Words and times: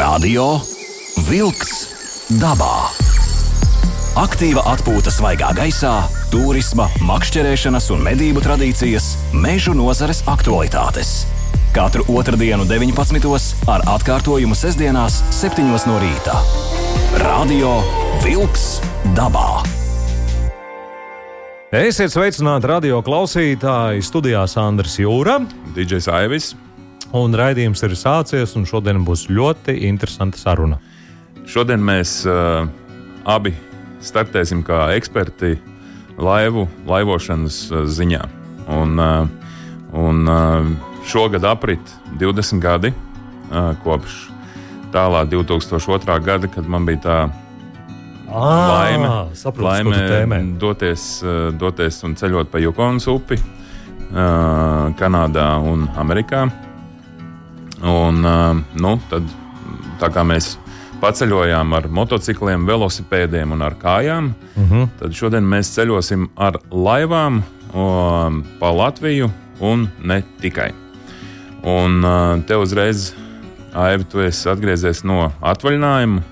Radio 0.00 0.54
Wolks 1.28 1.72
dabā. 2.40 2.88
Aktīva 4.16 4.62
atpūta 4.70 5.12
svaigā 5.12 5.50
gaisā, 5.58 5.90
turisma, 6.32 6.86
makšķerēšanas 7.04 7.90
un 7.92 8.00
medību 8.06 8.40
tradīcijas, 8.40 9.10
mežu 9.36 9.74
nozares 9.76 10.22
aktualitātes. 10.30 11.26
Katru 11.76 12.06
otrdienu, 12.16 12.64
19. 12.70 13.28
ar 13.68 13.84
atkārtojumu 13.98 14.56
sestdienās, 14.56 15.20
7. 15.36 15.68
no 15.68 15.98
rīta. 16.00 16.38
Radio 17.20 17.74
Wolks 18.24 18.80
dabā. 19.18 19.60
Esiet 21.76 22.16
sveicināti 22.16 22.72
radio 22.72 23.04
klausītāji. 23.04 24.00
Studijā 24.08 24.48
Sandrs 24.48 24.96
Jūra. 25.02 25.42
DJs 25.76 26.08
Aivis. 26.08 26.54
Un 27.16 27.34
raidījums 27.34 27.80
ir 27.82 27.96
sācies, 27.98 28.52
un 28.54 28.68
šodien 28.70 29.02
būs 29.02 29.24
ļoti 29.34 29.74
interesanta 29.88 30.38
saruna. 30.38 30.78
Šodien 31.50 31.82
mēs 31.82 32.20
uh, 32.28 32.68
abi 33.26 33.50
startēsim 33.98 34.62
kā 34.62 34.92
eksperti 34.94 35.56
laivu 36.20 36.68
laivošanas 36.86 37.58
uh, 37.72 37.82
ziņā. 37.90 38.22
Un, 38.70 38.94
uh, 39.02 39.26
un 39.98 40.22
uh, 40.30 40.70
šogad 41.10 41.48
aprit 41.50 41.92
20 42.22 42.62
gadi 42.62 42.94
uh, 42.94 43.74
kopš 43.82 44.28
tālā 44.94 45.24
2002. 45.26 46.20
gada, 46.22 46.46
kad 46.46 46.70
man 46.70 46.86
bija 46.86 47.02
tā 47.02 47.18
laime, 48.30 49.10
saprotu, 49.34 49.90
laime 49.90 50.42
doties, 50.62 51.10
uh, 51.26 51.50
doties 51.58 52.04
un 52.06 52.14
ceļot 52.14 52.54
pa 52.54 52.62
Jukonas 52.62 53.10
upi 53.10 53.42
uh, 53.42 54.90
Kanādā 54.94 55.52
un 55.58 55.88
Amerikā. 55.98 56.46
Un, 57.80 58.24
uh, 58.24 58.58
nu, 58.80 58.96
tad, 59.10 59.28
tā 60.00 60.10
kā 60.12 60.24
mēs 60.26 60.54
paceļojām 61.00 61.72
ar 61.76 61.88
motocikliem, 61.88 62.66
velosipēdiem 62.68 63.54
un 63.56 63.62
ar 63.64 63.76
kājām, 63.80 64.34
uh 64.54 64.72
-huh. 64.72 64.88
tad 65.00 65.16
šodien 65.16 65.44
mēs 65.44 65.72
ceļosim 65.76 66.28
ar 66.36 66.58
laivām 66.70 67.42
um, 67.72 68.44
pa 68.60 68.70
Latviju 68.70 69.30
un 69.60 69.88
ne 70.02 70.22
tikai. 70.40 70.72
Un 71.62 72.04
uh, 72.04 72.44
te 72.46 72.56
uzreiz, 72.56 73.14
Aivi, 73.74 74.04
tu 74.04 74.20
esi 74.20 74.48
atgriezies 74.50 75.04
no 75.04 75.32
atvaļinājuma. 75.40 76.22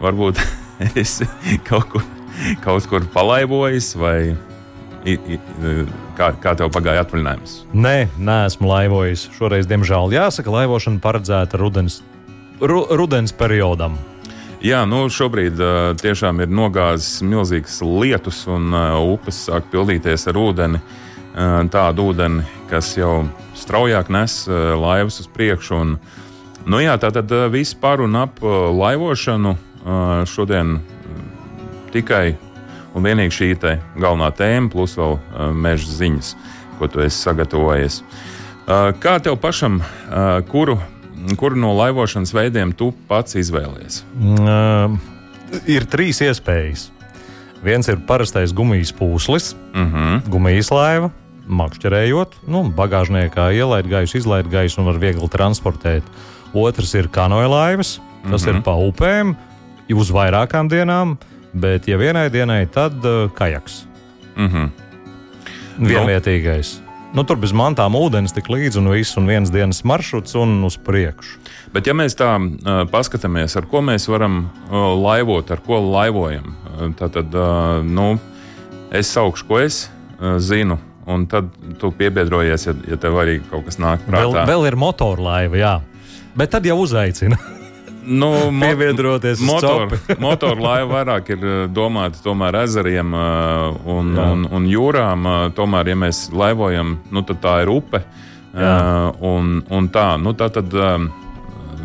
Varbūt 0.00 0.40
esi 1.02 1.26
kaut 1.68 1.88
kur, 1.92 2.02
kaut 2.64 2.86
kur 2.86 3.04
palaivojis 3.14 3.94
vai 3.96 4.36
kā, 6.18 6.32
kā 6.42 6.52
tev 6.58 6.70
pagāja 6.74 7.04
atvaļinājums? 7.06 7.54
Nē, 7.72 7.96
neesmu 8.18 8.68
laivojis. 8.68 9.28
Šoreiz, 9.38 9.68
diemžēl, 9.70 10.12
jāsaka, 10.14 10.52
laivošana 10.52 11.02
paredzēta 11.04 11.60
rudens, 11.60 12.00
ru, 12.60 12.84
rudens 12.90 13.34
periodam. 13.36 13.96
Jā, 14.58 14.82
nu 14.90 15.04
šobrīd 15.06 15.60
uh, 15.62 15.76
tiešām 16.00 16.42
ir 16.42 16.50
nogāzis 16.50 17.20
milzīgs 17.22 17.78
lietus, 17.84 18.40
un 18.50 18.72
uh, 18.74 18.96
upes 19.14 19.44
sāk 19.46 19.68
pildīties 19.70 20.26
ar 20.30 20.40
ūdeni. 20.40 20.80
Uh, 21.38 21.62
tādu 21.70 22.08
ūdeni, 22.10 22.42
kas 22.66 22.96
jau 22.98 23.28
straujāk 23.54 24.10
nes 24.10 24.40
uh, 24.50 24.74
laivas 24.74 25.20
uz 25.22 25.30
priekšu. 25.30 25.78
Un, 25.78 25.94
nu 26.66 26.82
jā, 26.82 26.98
tā 26.98 27.12
tad 27.14 27.30
uh, 27.30 27.46
viss 27.54 27.78
par 27.78 28.02
un 28.02 28.18
ap 28.18 28.42
uh, 28.42 28.66
laivošanu 28.74 29.54
uh, 29.54 30.26
šodien 30.26 30.80
tikai 31.94 32.34
un 32.98 33.06
vienīgi 33.06 33.34
šī 33.34 33.48
galvenā 33.98 34.30
tēma, 34.34 34.70
plus 34.72 34.96
vēl 34.98 35.16
uh, 35.18 35.50
meža 35.54 35.90
ziņas, 36.00 36.34
ko 36.78 36.88
tu 36.90 37.02
esi 37.04 37.22
sagatavojies. 37.22 38.02
Uh, 38.68 38.90
kā 39.00 39.16
tev 39.22 39.38
pašam, 39.40 39.80
uh, 39.80 40.40
kuru, 40.50 40.76
kuru 41.40 41.56
no 41.56 41.72
laivošanas 41.78 42.34
veidiem 42.36 42.74
tu 42.76 42.92
pats 43.08 43.38
izvēlējies? 43.38 44.02
Uh, 44.18 44.98
ir 45.70 45.86
trīs 45.88 46.20
iespējas. 46.24 46.90
Viens 47.64 47.88
ir 47.90 47.98
parastais 48.06 48.52
gumijas 48.54 48.92
pūslis, 48.94 49.54
uh 49.54 49.80
Mhm. 49.80 49.96
-huh. 49.96 50.30
gumijas 50.30 50.70
laiva, 50.70 51.10
makšķerējot, 51.48 52.34
nu, 52.46 52.64
bagāžniekā 52.76 53.52
ielaid 53.56 53.88
gaisu, 53.88 54.18
izlaid 54.18 54.48
gaisu 54.50 54.80
un 54.80 54.86
var 54.86 54.98
viegli 54.98 55.28
transportēt. 55.28 56.02
Otrs 56.54 56.94
ir 56.94 57.08
kanoja 57.08 57.48
laivas, 57.48 58.00
tas 58.30 58.42
uh 58.42 58.48
-huh. 58.48 58.56
ir 58.56 58.62
pa 58.62 58.72
upēm, 58.72 59.34
uz 59.94 60.10
vairākām 60.10 60.68
dienām, 60.68 61.16
bet, 61.52 61.88
ja 61.88 61.98
vienai 61.98 62.28
dienai, 62.32 62.66
tad 62.66 63.04
uh, 63.04 63.30
kajaks. 63.34 63.86
Uh 64.36 64.52
-huh. 64.52 64.68
Vienvietīgais. 65.78 66.78
Nu, 67.14 67.24
tur 67.24 67.38
bez 67.40 67.54
mantām 67.56 67.96
ūdens 67.96 68.34
tik 68.36 68.50
līdzi 68.52 68.78
un 68.78 68.90
viss, 68.92 69.16
un 69.16 69.26
viens 69.26 69.50
dienas 69.50 69.80
maršruts 69.84 70.34
un 70.34 70.64
uz 70.64 70.76
priekšu. 70.76 71.38
Bet, 71.72 71.86
ja 71.86 71.94
mēs 71.96 72.16
tā 72.18 72.34
uh, 72.36 72.82
paskatāmies, 72.90 73.56
ar 73.56 73.66
ko 73.66 73.80
mēs 73.80 74.08
varam 74.08 74.50
uh, 74.68 74.76
laivot, 75.02 75.50
ar 75.50 75.62
ko 75.64 75.80
laivojam, 75.80 76.54
uh, 76.76 76.94
tad, 76.98 77.34
uh, 77.34 77.84
nu, 77.84 78.18
es 78.92 79.12
saukšu, 79.12 79.46
ko 79.48 79.58
es 79.58 79.90
uh, 80.20 80.36
zinu, 80.38 80.78
un 81.06 81.26
tad 81.26 81.48
tu 81.80 81.90
piebiedrojies, 81.90 82.66
ja, 82.66 82.74
ja 82.92 82.96
tev 82.96 83.16
arī 83.22 83.40
kaut 83.50 83.64
kas 83.64 83.80
nāk 83.80 84.04
Vēl, 84.06 84.32
prātā. 84.32 84.46
vēl 84.46 84.66
ir 84.68 84.76
motorlaiva, 84.76 85.56
jā. 85.56 85.80
Bet 86.36 86.50
tad 86.50 86.66
jau 86.68 86.76
uzaicina. 86.84 87.38
Nu, 88.08 88.30
mo- 88.50 88.66
Piebiedroties 88.66 89.40
uz 89.40 89.46
motor, 89.46 89.88
copi. 89.90 90.16
motoru 90.26 90.64
laiva 90.64 90.98
vairāk 90.98 91.28
ir 91.36 91.44
uh, 91.44 91.58
domāta 91.68 92.20
tomēr 92.24 92.62
ezeriem 92.64 93.12
uh, 93.12 93.76
un, 93.84 94.14
Jā. 94.16 94.26
un, 94.32 94.46
un 94.58 94.68
jūrām. 94.70 95.28
uh, 95.28 95.44
Tomēr, 95.56 95.92
ja 95.92 95.98
mēs 96.00 96.22
laivojam, 96.32 96.96
nu, 97.12 97.22
tad 97.28 97.42
tā 97.44 97.58
ir 97.66 97.72
upe. 97.72 98.02
Jā. 98.58 99.12
Un, 99.22 99.58
un 99.70 99.86
tā, 99.92 100.16
nu, 100.18 100.32
tā 100.34 100.48
tad 100.50 100.72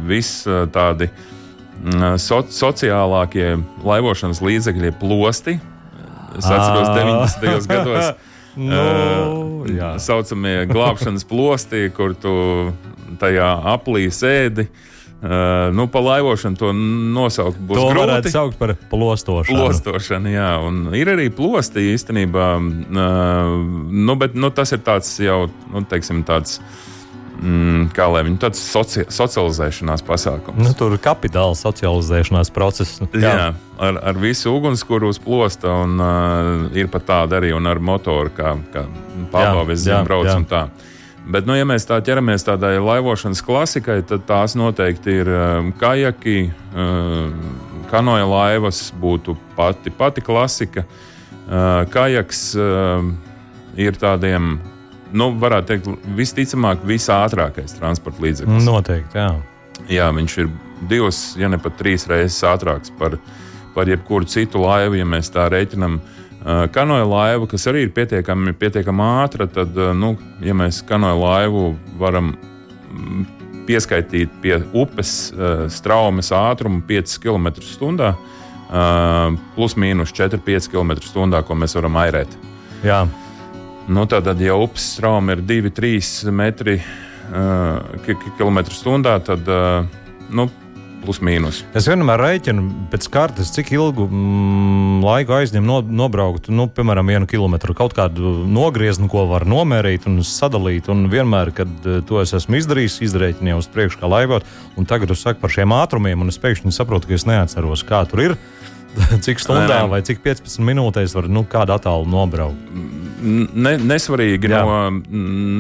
viss 0.07 0.45
tādi 0.73 1.09
mm, 1.11 2.16
so, 2.23 2.40
sociālākie 2.50 3.59
laivošanas 3.85 4.40
līdzekļi 4.41 4.90
ir 4.90 4.95
plosti. 4.97 5.57
Es 6.40 6.47
atceros, 6.47 6.88
Ā. 6.88 6.95
90. 7.35 7.67
gados 7.69 8.13
Nu, 8.55 9.66
tā 9.67 9.91
saucamie 10.01 10.63
glābšanas 10.72 11.28
plosti, 11.29 11.88
kur 11.94 12.16
tu 12.17 12.34
tajā 13.22 13.51
aplī 13.75 14.07
sēdi. 14.13 14.66
Uh, 14.69 14.93
nu, 15.72 15.88
pa 15.88 16.01
laivošanu 16.03 16.59
to 16.59 16.72
nosaukt 16.75 17.59
būs 17.63 17.79
To 17.79 17.89
grūti. 17.94 18.31
saukt 18.34 18.57
par 18.59 18.75
plostošanu. 18.91 19.56
Plostošana, 19.56 20.34
jā, 20.34 20.50
un 20.67 20.89
ir 20.97 21.13
arī 21.13 21.29
plosti 21.31 21.85
īstenībā. 21.94 22.47
Uh, 22.59 23.53
nu, 23.88 24.17
bet 24.19 24.35
nu, 24.35 24.51
tas 24.51 24.75
ir 24.75 24.84
tāds 24.84 25.16
jau, 25.23 25.45
nu, 25.72 25.85
teiksim, 25.88 26.25
tāds. 26.28 26.59
Mm, 27.44 27.88
kā 27.91 28.06
lai 28.13 28.22
viņi 28.23 28.38
tāds 28.39 28.59
soci 28.61 29.07
socializēšanās 29.09 30.03
pasākums. 30.06 30.59
Nu, 30.63 30.69
tur 30.78 30.94
ir 30.95 31.01
kapitāla 31.01 31.57
socializēšanās 31.57 32.51
process. 32.53 33.01
Nu, 33.01 33.09
Jā, 33.17 33.31
jā 33.34 33.47
ar, 33.84 34.00
ar 34.03 34.19
visu 34.22 34.53
ugunskura 34.53 35.09
uz 35.09 35.19
plosta, 35.19 35.72
un 35.84 36.00
uh, 36.00 36.78
ir 36.78 36.88
pat 36.94 37.07
tāda 37.09 37.40
arī 37.41 37.51
ar 37.55 37.81
motoru, 37.84 38.31
kā, 38.35 38.55
kā 38.73 38.85
pārbaudas 39.34 39.88
Jā, 39.88 40.00
jā, 40.00 40.93
Bet, 41.23 41.45
nu, 41.47 41.56
ja 41.56 41.63
mēs 41.67 41.85
tā 41.88 42.01
ķeramies 42.03 42.44
tādai 42.44 42.75
laivošanas 42.84 43.41
klasikai, 43.45 44.01
tad 44.07 44.25
tās 44.28 44.57
noteikti 44.59 45.19
ir 45.22 45.29
um, 45.31 45.69
kajaki, 45.79 46.50
um, 46.75 47.38
kanoja 47.91 48.25
laivas 48.28 48.89
būtu 49.00 49.38
pati, 49.56 49.94
pati 49.95 50.23
klasika. 50.25 50.84
Uh, 51.44 51.84
kajaks 51.91 52.41
ir 53.79 53.97
tādiem, 54.00 54.57
nu, 55.16 55.29
varētu 55.39 55.72
teikt, 55.72 55.89
visticamāk, 56.17 56.84
visātrākais 56.88 57.75
transporta 57.78 58.23
līdzeklis. 58.23 58.67
Noteikti, 58.67 59.19
jā. 59.19 59.31
Jā, 59.91 60.09
viņš 60.16 60.38
ir 60.44 60.51
divas, 60.91 61.23
ja 61.40 61.47
ne 61.51 61.59
pat 61.59 61.79
trīs 61.79 62.07
reizes 62.11 62.44
ātrāks 62.47 62.91
par, 63.00 63.16
par 63.75 63.88
jebkuru 63.91 64.28
citu 64.28 64.63
laivu, 64.63 65.00
ja 65.00 65.07
mēs 65.07 65.31
tā 65.31 65.47
reiķinām. 65.51 66.00
Uh, 66.00 66.22
Kanoja 66.76 67.06
laiva, 67.08 67.48
kas 67.48 67.68
arī 67.72 67.86
ir 67.86 67.94
pietiekami, 67.96 68.52
pietiekami 68.59 69.06
ātra, 69.24 69.48
tad, 69.48 69.78
uh, 69.80 69.94
nu, 69.96 70.18
ja 70.44 70.56
mēs 70.58 70.81
kanoja 70.88 71.16
laivu 71.16 71.70
varam 72.02 72.34
mm, 72.34 73.26
pieskaitīt 73.68 74.34
pie 74.44 74.58
upes 74.76 75.32
uh, 75.32 75.66
straumes 75.72 76.34
ātrumu 76.35 76.84
5 76.90 77.20
km/h, 77.23 78.14
plus 79.53 79.76
mīnus 79.78 80.12
4-5 80.17 80.72
km/h, 80.73 81.44
ko 81.47 81.56
mēs 81.56 81.78
varam 81.78 82.00
airēt. 82.02 82.32
jā. 82.84 83.03
Nu, 83.88 84.06
tātad, 84.08 84.40
ja 84.40 84.56
upes 84.56 84.94
strauma 84.96 85.35
ir 85.35 85.41
2-3 85.44 86.32
metri 86.32 86.78
uh, 86.79 88.72
stundā, 88.72 89.17
tad 89.28 89.47
uh, 89.52 89.84
nu, 90.32 90.47
plus 91.03 91.20
mīnus. 91.23 91.61
Es 91.78 91.88
vienmēr 91.90 92.22
rēķinu 92.22 92.64
pēc 92.91 93.08
kartes, 93.14 93.52
cik 93.55 93.73
ilgu 93.76 94.08
mm, 94.08 95.03
laiku 95.03 95.35
aizņem 95.38 95.66
no, 95.67 95.82
nobraukt, 95.84 96.50
nu, 96.53 96.67
piemēram, 96.72 97.11
vienu 97.11 97.29
kilometru. 97.29 97.76
Kaut 97.78 97.96
kādu 97.97 98.35
nogriezni, 98.50 99.09
ko 99.11 99.26
var 99.29 99.46
nomērīt 99.50 100.08
un 100.09 100.22
sadalīt. 100.28 100.90
Un 100.94 101.08
vienmēr, 101.11 101.53
kad 101.55 101.88
eh, 101.88 102.02
to 102.08 102.22
es 102.23 102.34
esmu 102.40 102.59
izdarījis, 102.61 103.02
izrēķinu 103.09 103.53
jau 103.53 103.61
uz 103.61 103.70
priekšu, 103.73 104.02
kā 104.02 104.11
laivot. 104.11 104.47
Un 104.79 104.90
tagad 104.90 105.11
es 105.14 105.23
saku 105.26 105.44
par 105.44 105.53
šiem 105.53 105.76
ātrumiem, 105.76 106.23
un 106.23 106.34
es 106.34 106.40
pēkšņi 106.41 106.73
saprotu, 106.76 107.11
ka 107.11 107.20
es 107.20 107.28
neatceros, 107.29 107.85
kā 107.88 108.03
tur 108.09 108.28
ir. 108.29 108.38
cik 109.26 109.40
stundā 109.41 109.84
Nē. 109.84 109.90
vai 109.90 110.03
cik 110.05 110.20
15 110.22 110.61
minūtēs 110.61 111.16
var 111.17 111.26
nu, 111.32 111.41
kādu 111.50 111.73
attālu 111.73 112.05
nobraukt. 112.05 112.73
Ne, 113.23 113.78
nesvarīgi, 113.82 114.52
Jā. 114.52 114.61
no, 114.61 115.00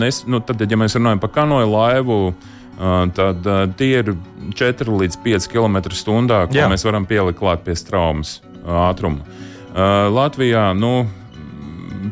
nes, 0.03 0.19
nu, 0.29 0.37
tad, 0.45 0.61
ja 0.61 0.77
mēs 0.77 0.93
runājam 0.99 1.21
par 1.23 1.31
kanoju 1.33 1.71
laivu, 1.71 2.17
uh, 2.29 2.51
tad 3.13 3.45
uh, 3.45 3.63
tie 3.77 4.01
ir 4.01 4.13
4 4.57 4.97
līdz 5.03 5.19
5 5.23 5.49
km/h, 5.51 6.47
ko 6.49 6.57
Jā. 6.57 6.69
mēs 6.71 6.85
varam 6.87 7.05
pielikt 7.09 7.39
klāt 7.39 7.63
pie 7.65 7.75
straumes 7.77 8.39
uh, 8.63 8.89
ātruma. 8.89 9.23
Uh, 9.73 10.09
Latvijā, 10.13 10.71
nu, 10.77 11.05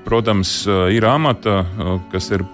protams, 0.06 0.62
uh, 0.70 0.88
ir 0.94 1.06
amata, 1.06 1.62
uh, 1.66 2.00
kas 2.14 2.32
ir 2.34 2.46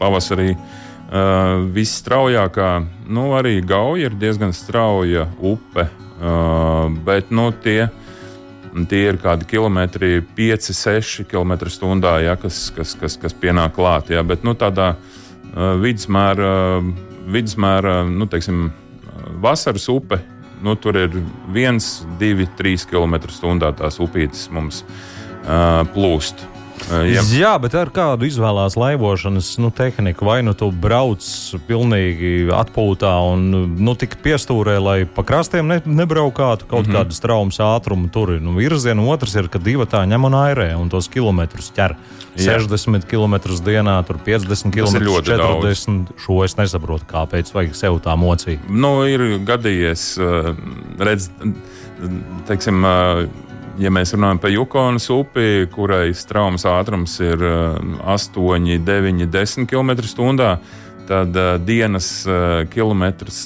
pavasarī 0.00 0.54
uh, 0.54 1.62
visstraujākā. 1.74 2.70
Nu, 3.06 3.30
arī 3.38 3.60
Gauja 3.66 4.10
ir 4.10 4.18
diezgan 4.18 4.54
strauja 4.56 5.26
upe, 5.38 5.86
uh, 5.86 6.86
bet 7.06 7.30
nu, 7.34 7.50
tie, 7.50 7.88
tie 8.90 9.02
ir 9.10 9.20
kādi 9.22 9.48
kilometri, 9.48 10.20
5, 10.36 10.70
6 10.74 11.26
km/h, 11.30 12.16
ja, 12.26 12.36
kas, 12.40 12.68
kas, 12.76 12.94
kas, 12.98 13.18
kas 13.20 13.36
pienāk 13.36 13.76
klāt. 13.78 14.10
Ja, 14.14 14.22
bet 14.26 14.46
nu, 14.46 14.56
tādā 14.58 14.94
uh, 14.96 15.74
vidusmēra, 15.82 16.82
vidusmēra 17.26 18.00
nu, 18.08 18.28
teiksim, 18.30 18.70
vasaras 19.42 19.88
upe. 19.92 20.20
Nu, 20.64 20.72
tur 20.80 20.96
ir 20.96 21.12
viens, 21.52 22.00
divi, 22.20 22.46
trīs 22.56 22.86
km/h 22.88 23.72
tās 23.76 23.98
upītes 24.00 24.46
mums 24.54 24.82
uh, 24.86 25.82
plūst. 25.92 26.46
Uh, 26.86 27.02
Jā. 27.10 27.22
Jā, 27.34 27.52
bet 27.58 27.74
ar 27.74 27.90
kādu 27.90 28.28
izvēlās 28.28 28.76
laivošanas 28.78 29.48
nu, 29.58 29.72
tehniku? 29.74 30.26
Vai 30.28 30.38
nu 30.46 30.52
tu 30.54 30.68
brauc 30.70 31.24
pilnīgi 31.66 32.46
atpūtā 32.54 33.10
un 33.26 33.48
nu, 33.74 33.94
tik 33.98 34.18
piestūrē, 34.22 34.76
lai 34.82 34.96
pa 35.10 35.24
krastiem 35.26 35.66
ne, 35.66 35.80
nebraukātu 35.82 36.68
kaut 36.70 36.86
mm 36.86 36.92
-hmm. 36.92 36.96
kādu 36.96 37.20
traumas 37.20 37.58
ātrumu 37.58 38.10
tur 38.10 38.36
ir 38.36 38.40
nu, 38.40 38.54
virziena, 38.54 39.02
otrs 39.02 39.34
ir, 39.34 39.48
ka 39.48 39.58
divi 39.58 39.82
tā 39.84 40.04
ņem 40.06 40.24
un 40.30 40.38
airē 40.38 40.76
un 40.78 40.88
tos 40.88 41.08
kilometrus 41.08 41.72
ķer. 41.74 41.96
Jā. 42.36 42.58
60 42.60 43.06
km 43.08 43.34
dienā, 43.64 44.06
tur 44.06 44.18
50 44.18 44.48
Tas 44.48 44.64
ir 44.64 44.70
km, 44.70 45.04
ļoti 45.04 45.30
40. 45.30 46.12
Šo 46.20 46.44
es 46.44 46.56
nesaprotu, 46.56 47.04
kāpēc 47.08 47.52
vajag 47.54 47.74
sev 47.74 47.98
tā 48.04 48.16
mocīt. 48.16 48.60
Nu, 48.68 49.06
ir 49.08 49.40
gadījies, 49.44 50.18
uh, 50.20 50.54
redz, 50.98 51.30
teiksim, 52.46 52.84
uh, 52.84 53.24
ja 53.80 53.92
mēs 53.92 54.14
runājam 54.16 54.40
par 54.40 54.52
Jukonas 54.52 55.08
upi, 55.12 55.66
kurai 55.72 56.10
straumas 56.16 56.66
ātrums 56.68 57.18
ir 57.24 57.42
uh, 57.44 57.76
8, 58.08 58.78
9, 58.86 59.26
10 59.32 59.68
km/h. 59.70 60.50
Tad 61.06 61.36
uh, 61.38 61.52
dienas, 61.62 62.08
kilometrs, 62.72 63.44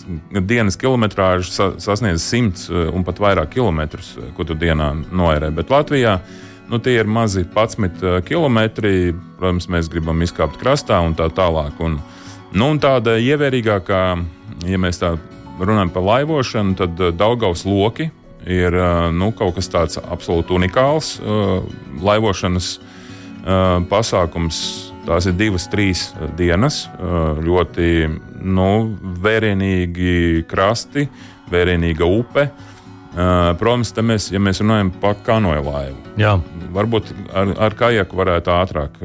dienas 0.48 0.78
kilometrāža 0.80 1.50
sa, 1.52 1.66
sasniedz 1.76 2.22
100 2.24 2.70
uh, 2.70 2.86
un 2.96 3.04
pat 3.04 3.20
vairāk 3.20 3.52
kilometrus, 3.58 4.14
ko 4.36 4.46
tu 4.48 4.56
dienā 4.56 4.94
noērē. 5.10 5.50
Bet 5.52 5.72
Latvijā 5.72 6.16
nu, 6.70 6.78
tie 6.78 7.00
ir 7.02 7.10
mazi 7.10 7.44
11 7.44 8.22
km. 8.24 8.60
Protams, 9.40 9.68
mēs 9.68 9.90
gribam 9.92 10.22
izkāpt 10.24 10.60
krastā 10.60 11.02
un 11.04 11.16
tā 11.18 11.26
tālāk. 11.34 11.76
Un, 11.82 11.98
nu, 12.54 12.70
un 12.70 12.80
tāda 12.80 13.18
ievērīgākā, 13.18 14.00
ja 14.70 14.80
mēs 14.80 15.02
tā 15.02 15.16
runājam 15.60 15.92
par 15.92 16.06
laivošanu, 16.06 16.78
tad 16.78 17.04
Daugaus 17.18 17.66
loki 17.68 18.08
ir 18.48 18.76
nu, 19.16 19.30
kaut 19.36 19.56
kas 19.58 19.68
tāds 19.72 20.00
absolūti 20.00 20.54
unikāls. 20.56 21.18
Laivošanas 22.00 22.78
pasākums. 23.90 24.62
Tās 25.06 25.26
ir 25.26 25.36
divas, 25.38 25.64
trīs 25.72 26.10
dienas. 26.38 26.84
Ļoti 27.40 27.86
nu, 28.44 28.70
vērienīgi 29.24 30.44
krasti, 30.48 31.06
vērienīga 31.50 32.04
upe. 32.04 32.50
Protams, 33.10 33.90
mēs, 34.06 34.28
ja 34.30 34.38
mēs 34.38 34.60
runājam 34.62 34.92
par 35.02 35.16
kanoju 35.26 35.64
laivu, 35.66 35.96
Jā, 36.20 36.36
varbūt 36.76 37.08
ar, 37.34 37.48
ar 37.66 37.74
kajaku 37.74 38.20
varētu 38.20 38.52
ātrāk. 38.54 39.00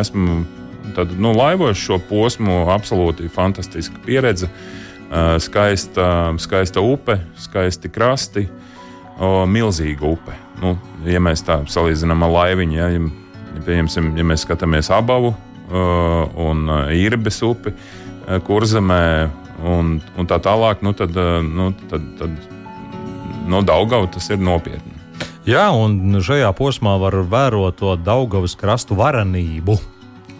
Esmu 0.00 0.40
tad, 0.96 1.12
nu, 1.14 1.30
laivojis 1.36 1.78
šo 1.78 2.00
posmu, 2.08 2.64
absolūti 2.74 3.30
fantastiska 3.30 4.02
pieredze. 4.02 4.48
Uh, 4.50 4.80
skaista, 5.42 6.06
skaista 6.38 6.82
upe, 6.84 7.16
skaisti 7.38 7.90
krasti, 7.90 8.44
milzīga 9.50 10.06
upe. 10.06 10.36
Nu, 10.60 10.76
ja 11.08 11.20
mēs 11.22 11.42
tā 11.46 11.60
salīdzinām 11.68 12.22
ar 12.26 12.34
laiviņu, 12.34 12.76
ja, 12.76 12.88
ja, 12.94 13.80
ja, 13.80 14.26
mēs 14.28 14.44
skatāmies 14.44 14.90
abavu 14.94 15.32
uh, 15.32 16.30
un 16.40 16.70
īrbes 16.94 17.40
upi, 17.46 17.72
uh, 17.74 18.38
kurzemē 18.46 19.02
un, 19.66 19.98
un 20.16 20.30
tā 20.30 20.38
tālāk, 20.42 20.84
nu, 20.86 20.94
tad, 20.96 21.16
nu, 21.46 21.72
tad, 21.90 22.06
tad 22.20 22.38
no 23.50 23.62
Daugava 23.66 24.08
tas 24.12 24.30
ir 24.30 24.40
nopietni. 24.42 24.96
Jā, 25.48 25.70
un 25.72 26.20
šajā 26.22 26.50
posmā 26.56 26.94
var 27.00 27.16
vērot 27.26 27.80
to 27.80 27.96
Daugavas 27.96 28.54
krastu 28.60 28.96
varenību. 28.98 29.78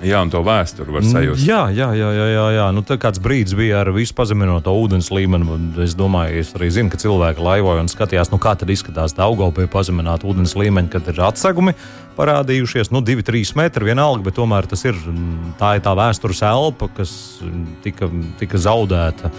Jā, 0.00 0.22
un 0.24 0.30
to 0.32 0.40
vēsturi 0.40 0.94
var 0.94 1.04
sajust. 1.04 1.42
Jā, 1.44 1.66
jā, 1.76 1.90
jā, 1.92 2.08
jā, 2.16 2.26
jā, 2.32 2.44
jā. 2.56 2.66
Nu, 2.72 2.80
tad 2.86 3.02
kāds 3.02 3.20
brīdis 3.20 3.52
bija 3.58 3.82
ar 3.82 3.90
visu 3.92 4.14
pazeminoto 4.16 4.72
ūdens 4.72 5.10
līmeni. 5.12 5.58
Es 5.84 5.92
domāju, 5.98 6.38
es 6.40 6.54
arī 6.56 6.70
zinu, 6.72 6.92
ka 6.92 7.00
cilvēki 7.00 7.44
laivoja 7.44 7.84
un 7.84 7.90
skatījās, 7.92 8.32
nu, 8.32 8.40
kā 8.40 8.54
tad 8.56 8.72
izskatās 8.72 9.12
Daugava 9.18 9.52
pie 9.58 9.68
pazemināta 9.70 10.28
ūdens 10.30 10.56
līmeņa, 10.56 10.92
kad 10.94 11.12
ir 11.12 11.20
atsegumi 11.28 11.76
parādījušies. 12.16 12.92
Nu, 12.94 13.04
divi, 13.04 13.24
trīs 13.26 13.52
metri 13.58 13.90
vienalga, 13.90 14.24
bet 14.24 14.38
tomēr 14.40 14.68
tas 14.70 14.86
ir 14.88 14.96
mm, 14.96 15.56
tā, 15.60 15.76
ir 15.76 15.84
tā 15.84 15.92
vēstures 15.98 16.40
elpa, 16.48 16.88
kas 16.96 17.12
mm, 17.44 17.66
tika, 17.84 18.08
tika 18.40 18.60
zaudēta 18.60 19.32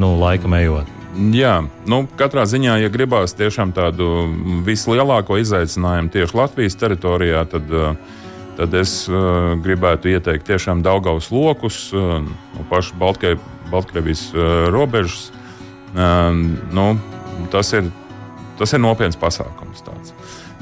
nu, 0.00 0.14
laikam 0.20 0.56
ejot. 0.56 0.92
Jā, 1.32 1.58
nu, 1.88 2.02
katrā 2.16 2.44
ziņā, 2.48 2.80
ja 2.82 2.92
gribās 2.92 3.32
tiešām 3.36 3.72
tādu 3.76 4.26
vislielāko 4.64 5.38
izaicinājumu 5.40 6.12
tieši 6.12 6.36
Latvijas 6.36 6.76
teritorijā, 6.76 7.44
tad, 7.52 7.72
uh, 7.72 8.24
tad 8.56 8.74
es 8.76 9.04
uh, 9.10 9.54
gribētu 9.62 10.10
ieteikt 10.14 10.46
tiešām 10.48 10.82
Daugavas 10.84 11.28
lokus, 11.32 11.86
uh, 11.94 12.18
no 12.24 12.66
pašu 12.70 12.96
Baltkai, 13.00 13.36
Baltkrievijas 13.70 14.28
uh, 14.32 14.66
robežas. 14.72 15.30
Uh, 15.96 16.32
nu, 16.74 16.88
tas, 17.52 17.72
ir, 17.76 17.90
tas 18.60 18.72
ir 18.72 18.82
nopietns 18.82 19.18
pasākums. 19.20 19.84
Tāds. 19.86 20.14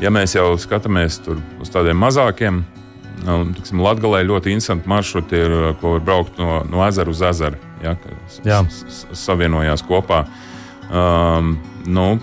Ja 0.02 0.10
mēs 0.14 0.34
jau 0.34 0.54
skatāmies 0.60 1.20
uz 1.30 1.70
tādiem 1.72 1.98
mazākiem, 2.02 2.64
nu, 3.24 3.38
tiksim, 3.56 3.82
Latgalē 3.84 4.24
ļoti 4.26 4.54
interesanti 4.54 4.90
maršruti 4.90 5.38
ir, 5.38 5.54
uh, 5.60 5.70
ko 5.80 5.96
var 5.96 6.04
braukt 6.08 6.42
no, 6.42 6.62
no 6.70 6.82
ezera 6.86 7.14
uz 7.14 7.22
ezeru. 7.22 7.60
Ja, 7.84 7.94
Jā. 8.46 8.62
savienojās 9.12 9.84
kopā. 9.84 10.24
Um, 10.88 11.58
nu, 11.84 12.14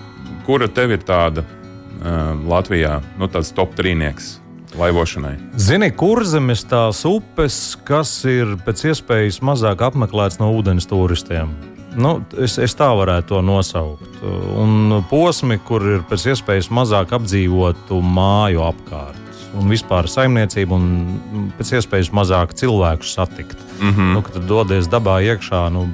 kura 0.47 0.67
tev 0.71 0.95
ir 0.95 1.03
tāda 1.06 1.45
um, 1.45 2.47
Latvijā, 2.50 3.00
nu, 3.21 3.29
tāds 3.29 3.53
top 3.53 3.75
trīnieks 3.77 4.40
laivošanai? 4.77 5.35
Zini, 5.57 5.91
kurzemes 5.91 6.63
tās 6.69 7.03
upes, 7.07 7.77
kas 7.88 8.13
ir 8.29 8.56
pēc 8.65 8.85
iespējas 8.91 9.41
mazāk 9.45 9.83
apmeklēts 9.91 10.39
no 10.41 10.51
ūdens 10.56 10.88
turistiem. 10.89 11.53
Nu, 11.91 12.21
es, 12.39 12.56
es 12.62 12.75
tā 12.79 12.88
varētu 12.95 13.33
to 13.33 13.41
nosaukt. 13.44 14.21
Un 14.23 15.01
posmi, 15.10 15.60
kur 15.67 15.84
ir 15.98 16.05
pēc 16.07 16.29
iespējas 16.31 16.72
mazāk 16.72 17.12
apdzīvotu 17.17 18.00
māju 18.00 18.63
apkārt. 18.69 19.19
Un 19.60 19.67
vispār 19.67 20.07
saimniecību, 20.07 20.77
un 20.77 21.50
pēc 21.57 21.74
iespējas 21.81 22.13
mazāk 22.15 22.53
cilvēku 22.55 23.03
satikt. 23.03 23.60
Mm 23.81 23.89
-hmm. 23.89 24.13
nu, 24.13 24.22
kad 24.22 24.46
dodies 24.48 24.88
dabā 24.88 25.19
iekšā, 25.19 25.67
nu, 25.75 25.88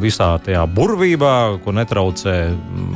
visā 0.00 0.38
tajā 0.40 0.64
burvībā, 0.66 1.58
ko 1.64 1.72
netraucē 1.72 2.36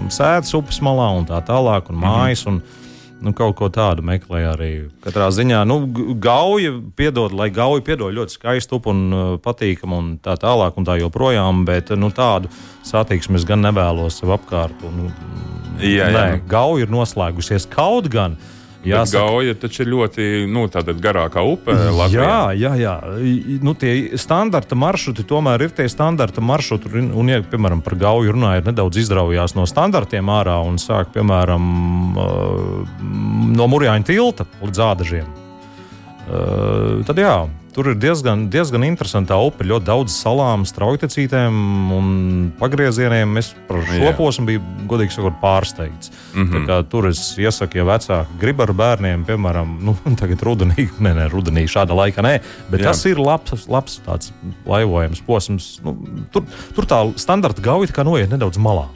sēdes 0.08 0.54
upes 0.54 0.80
malā 0.80 1.10
un 1.18 1.26
tā 1.26 1.42
tālāk, 1.44 1.90
un 1.90 1.96
mājas. 1.96 2.46
Mm 2.46 2.52
-hmm. 2.52 2.62
un, 2.62 2.81
Nu, 3.22 3.30
kaut 3.38 3.54
ko 3.58 3.68
tādu 3.70 4.02
meklēju 4.06 4.48
arī. 4.50 4.70
Katrā 5.04 5.28
ziņā, 5.34 5.60
nu, 5.68 5.78
gauja, 6.22 6.72
piedod, 6.98 7.34
lai 7.38 7.48
gauja, 7.54 7.84
piedod 7.86 8.14
ļoti 8.16 8.34
skaistu 8.34 8.80
un 8.90 9.02
uh, 9.14 9.22
patīkamu 9.42 9.98
un 9.98 10.08
tā 10.22 10.34
tālāk, 10.42 10.74
un 10.78 10.88
tā 10.88 10.98
joprojām, 10.98 11.62
bet 11.68 11.94
nu, 11.94 12.10
tādu 12.10 12.50
satiksmi 12.88 13.38
es 13.38 13.46
gan 13.46 13.62
nevēlos 13.62 14.18
sev 14.22 14.34
apkārt. 14.34 14.82
Un, 14.88 15.06
Jā, 15.82 16.06
jā. 16.06 16.10
nē, 16.12 16.42
gauja 16.50 16.84
ir 16.84 16.90
noslēgusies 16.92 17.64
kaut 17.72 18.10
gan. 18.12 18.36
Jāsaka, 18.82 19.22
Gauja 19.22 19.54
taču 19.62 19.84
ir 19.84 19.90
ļoti 19.92 20.24
nu, 20.50 20.64
garākā 21.02 21.44
upe 21.46 21.74
Latvijā. 21.74 22.26
Jā, 22.26 22.40
jā, 22.58 22.72
jā. 22.80 22.94
Nu, 23.62 23.76
tie 23.78 24.18
standarta 24.18 24.78
maršruti 24.78 25.24
tomēr 25.28 25.68
ir 25.68 25.74
tie 25.76 25.86
standarta 25.92 26.42
maršruti. 26.42 26.90
Un, 26.98 27.12
un 27.22 27.30
ja, 27.30 27.38
piemēram, 27.46 27.82
par 27.84 27.94
gauju 28.00 28.34
runājot, 28.34 28.66
nedaudz 28.72 28.98
izraujās 29.04 29.54
no 29.58 29.68
standartiem 29.70 30.32
ārā 30.34 30.58
un 30.66 30.80
sāk, 30.82 31.12
piemēram, 31.14 31.70
no 33.54 33.70
Mūrjāņa 33.70 34.08
tilta 34.10 34.48
līdz 34.64 34.84
ādažiem. 34.90 35.32
Tad 37.06 37.18
jā, 37.18 37.36
tur 37.72 37.88
ir 37.92 37.98
diezgan, 38.00 38.46
diezgan 38.52 38.84
interesanta 38.86 39.36
upe, 39.40 39.64
ļoti 39.68 39.86
daudz 39.88 40.14
salām, 40.14 40.66
straujtecītēm 40.68 41.56
un 41.96 42.06
pagriezieniem. 42.60 43.36
Es 43.40 43.52
par 43.68 43.82
šo 43.88 44.00
Jā. 44.04 44.14
posmu 44.18 44.46
biju, 44.50 44.62
godīgi 44.90 45.16
sakot, 45.16 45.38
pārsteigts. 45.42 46.12
Mm. 46.34 46.48
-hmm. 46.48 46.88
Tur 46.92 47.08
es 47.08 47.22
iesaku, 47.38 47.80
ja 47.80 47.86
vecāki 47.88 48.40
grib 48.40 48.60
ar 48.60 48.72
bērniem, 48.72 49.26
piemēram, 49.28 49.76
nu, 49.86 49.96
tagad 50.20 50.42
rudenī, 50.42 50.88
ne, 51.00 51.14
ne, 51.14 51.28
rudenī 51.32 51.66
šāda 51.66 51.96
laika 51.96 52.22
nē, 52.22 52.38
bet 52.70 52.80
Jā. 52.80 52.92
Tas 52.92 53.04
ir 53.06 53.20
labs, 53.20 53.68
labs 53.68 54.00
tāds 54.06 54.32
laivojams 54.66 55.22
posms. 55.26 55.80
Nu, 55.84 55.96
tur, 56.32 56.44
tur 56.74 56.84
tā 56.86 57.04
standarta 57.16 57.62
gauja 57.62 57.92
kā 57.92 58.04
noiet 58.04 58.30
nedaudz 58.30 58.60
malā. 58.60 58.88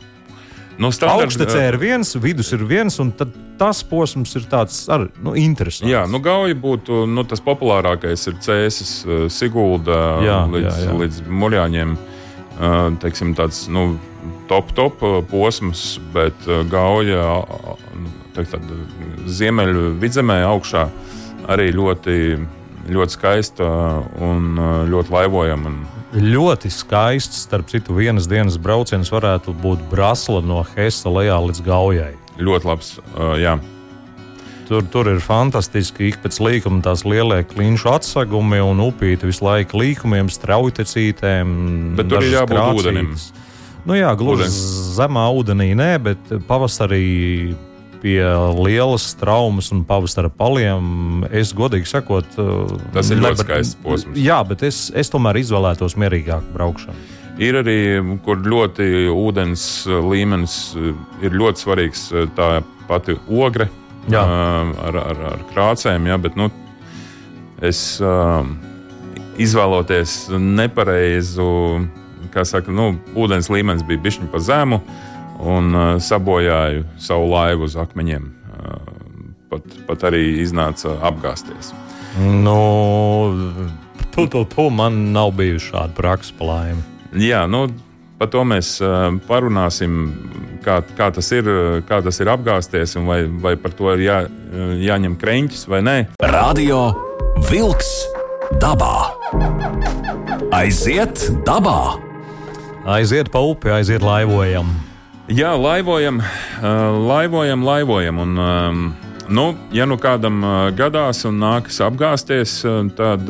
Nu, 0.78 0.90
standarta- 0.92 1.24
Augstecē 1.24 1.68
ir 1.70 1.78
viens, 1.80 2.10
vidus 2.20 2.52
ir 2.52 2.64
viens, 2.68 2.98
un 3.00 3.12
tas 3.58 3.82
posms 3.82 4.34
ir 4.36 4.42
tāds 4.50 4.82
arī 4.92 5.08
nu, 5.24 5.32
interesants. 5.34 5.88
Jā, 5.88 6.02
nu, 6.10 6.20
Gauja 6.20 6.54
būtu 6.54 7.06
nu, 7.08 7.24
tas 7.24 7.40
populārākais, 7.40 8.26
ir 8.28 8.34
Cēsis, 8.44 9.06
eh, 9.08 9.28
Sigulda 9.32 10.20
Jā, 10.22 10.42
līdz, 10.50 10.68
jā, 10.68 10.90
jā. 10.90 10.98
līdz 11.00 11.22
Muļāņiem. 11.28 11.96
teiksim, 13.00 13.34
tāds 13.36 13.68
nu, 13.68 13.98
top, 14.48 14.72
top 14.72 14.98
posms, 15.30 15.98
bet 16.14 16.34
gauja 16.70 17.44
teikt, 18.34 18.54
ziemeļu 19.26 19.98
vidzemē 20.00 20.40
augšā 20.44 20.86
arī 21.52 21.70
ļoti, 21.72 22.46
ļoti 22.88 23.10
skaista 23.12 23.68
un 24.20 24.56
ļoti 24.88 25.12
laivojama. 25.12 25.74
Ļoti 26.16 26.70
skaists, 26.72 27.42
starp 27.44 27.68
citu, 27.68 27.92
vienas 27.92 28.24
dienas 28.24 28.54
brauciens 28.56 29.10
varētu 29.12 29.52
būt 29.60 29.82
Brasla 29.90 30.40
no 30.40 30.62
Hesa 30.64 31.10
lejā 31.12 31.36
līdz 31.44 31.60
Gaujai. 31.66 32.14
Ļoti 32.40 32.68
labs, 32.70 32.94
jā. 33.36 33.58
Tur, 34.66 34.86
tur 34.88 35.10
ir 35.12 35.20
fantastiski. 35.20 36.08
Ik 36.08 36.22
pēc 36.24 36.38
līkuma 36.40 36.80
tās 36.82 37.04
lielie 37.04 37.42
klinšu 37.46 37.92
atsegumi 37.92 38.62
un 38.64 38.80
upīti 38.86 39.28
visu 39.28 39.44
laiku 39.44 39.82
līkumiem, 39.82 40.32
straujtecītēm. 40.32 41.52
Bet 42.00 42.08
tur 42.08 42.24
ir 42.24 42.32
jābūt 42.32 42.54
krācītas. 42.54 42.80
ūdenim. 42.80 43.12
Nu 43.86 44.00
jā, 44.00 44.16
gluži 44.16 44.48
zemā 44.96 45.28
ūdenī 45.36 45.68
nē, 45.76 45.90
bet 46.02 46.32
pavasarī 46.48 47.04
pie 48.02 48.22
lielas 48.58 49.08
traumas 49.20 49.70
un 49.74 49.82
pavasara 49.86 50.30
paliem. 50.32 51.24
Es 51.34 51.52
godīgi 51.56 51.88
sakot, 51.90 52.28
tas 52.94 53.10
ir 53.10 53.20
ne, 53.20 53.26
ļoti 53.26 53.44
skaists 53.44 53.78
posms. 53.82 54.18
Jā, 54.20 54.40
bet 54.48 54.64
es, 54.66 54.86
es 54.96 55.12
tomēr 55.12 55.40
izvēlētos 55.42 55.96
mierīgāku 56.00 56.54
braukšanu. 56.56 57.06
Ir 57.42 57.58
arī, 57.60 57.80
kur 58.24 58.40
ļoti 58.40 59.10
ūdens 59.12 59.64
līmenis 59.86 60.54
ir 61.24 61.36
ļoti 61.36 61.64
svarīgs, 61.66 62.06
tā 62.36 62.62
pati 62.88 63.18
ogre 63.28 63.68
jā. 64.08 64.22
ar, 64.22 64.96
ar, 65.02 65.20
ar 65.34 65.44
krācēm. 65.50 66.08
Jā, 66.08 66.16
bet, 66.22 66.38
nu, 66.40 66.48
es 67.60 67.82
izvēloties 69.36 70.16
nepareizu, 70.32 71.50
kā 72.32 72.46
saka, 72.48 72.72
nu, 72.72 72.94
ūdens 73.16 73.50
līmenis 73.52 73.84
bija 73.88 74.04
bišķiņa 74.06 74.32
pa 74.32 74.40
zemu 74.40 74.80
un 75.40 75.98
sabojāju 76.02 76.84
savu 76.98 77.30
laivu 77.32 77.68
uz 77.68 77.76
akmeņiem. 77.80 78.30
Pat, 79.50 79.76
pat 79.86 80.06
arī 80.08 80.40
iznāca 80.42 80.96
apgāzties. 81.06 81.72
Nu, 82.18 82.56
tu, 84.14 84.26
tu, 84.32 84.44
tu 84.48 84.68
man 84.72 85.12
nav 85.14 85.34
bijusi 85.36 85.70
šāda 85.70 85.94
praksa 85.96 86.34
palaima. 86.38 86.82
Jā, 87.16 87.44
nu, 87.50 87.66
par 88.18 88.32
to 88.32 88.42
mēs 88.48 88.76
parunāsim 89.28 90.00
kā, 90.66 90.80
kā, 90.98 91.10
tas 91.14 91.30
ir, 91.36 91.48
kā 91.88 92.00
tas 92.04 92.20
ir 92.22 92.30
apgāzties, 92.32 92.96
un 92.98 93.06
vai, 93.10 93.20
vai 93.26 93.54
par 93.60 93.74
to 93.76 93.92
ir 93.94 94.04
jā, 94.06 94.18
jāņem 94.88 95.14
kreņķis 95.20 95.66
vai 95.70 95.82
nē. 95.86 95.96
Radio 96.32 96.88
Wolks 97.50 97.92
dabā. 98.62 99.12
Aiziet 100.56 101.28
dabā! 101.46 101.78
Aiziet 102.86 103.32
pa 103.34 103.42
upi, 103.42 103.72
aiziet 103.74 104.04
laivojam. 104.06 104.68
Jā, 105.26 105.56
laivojam, 105.58 106.20
laivojam, 106.62 107.64
laivojam. 107.66 108.18
Un, 108.22 108.36
nu, 109.26 109.46
ja 109.74 109.86
nu 109.90 109.96
kādam 109.98 110.44
gadās 110.78 111.24
un 111.26 111.40
nākas 111.42 111.80
apgāzties, 111.82 112.60
tad 112.94 113.26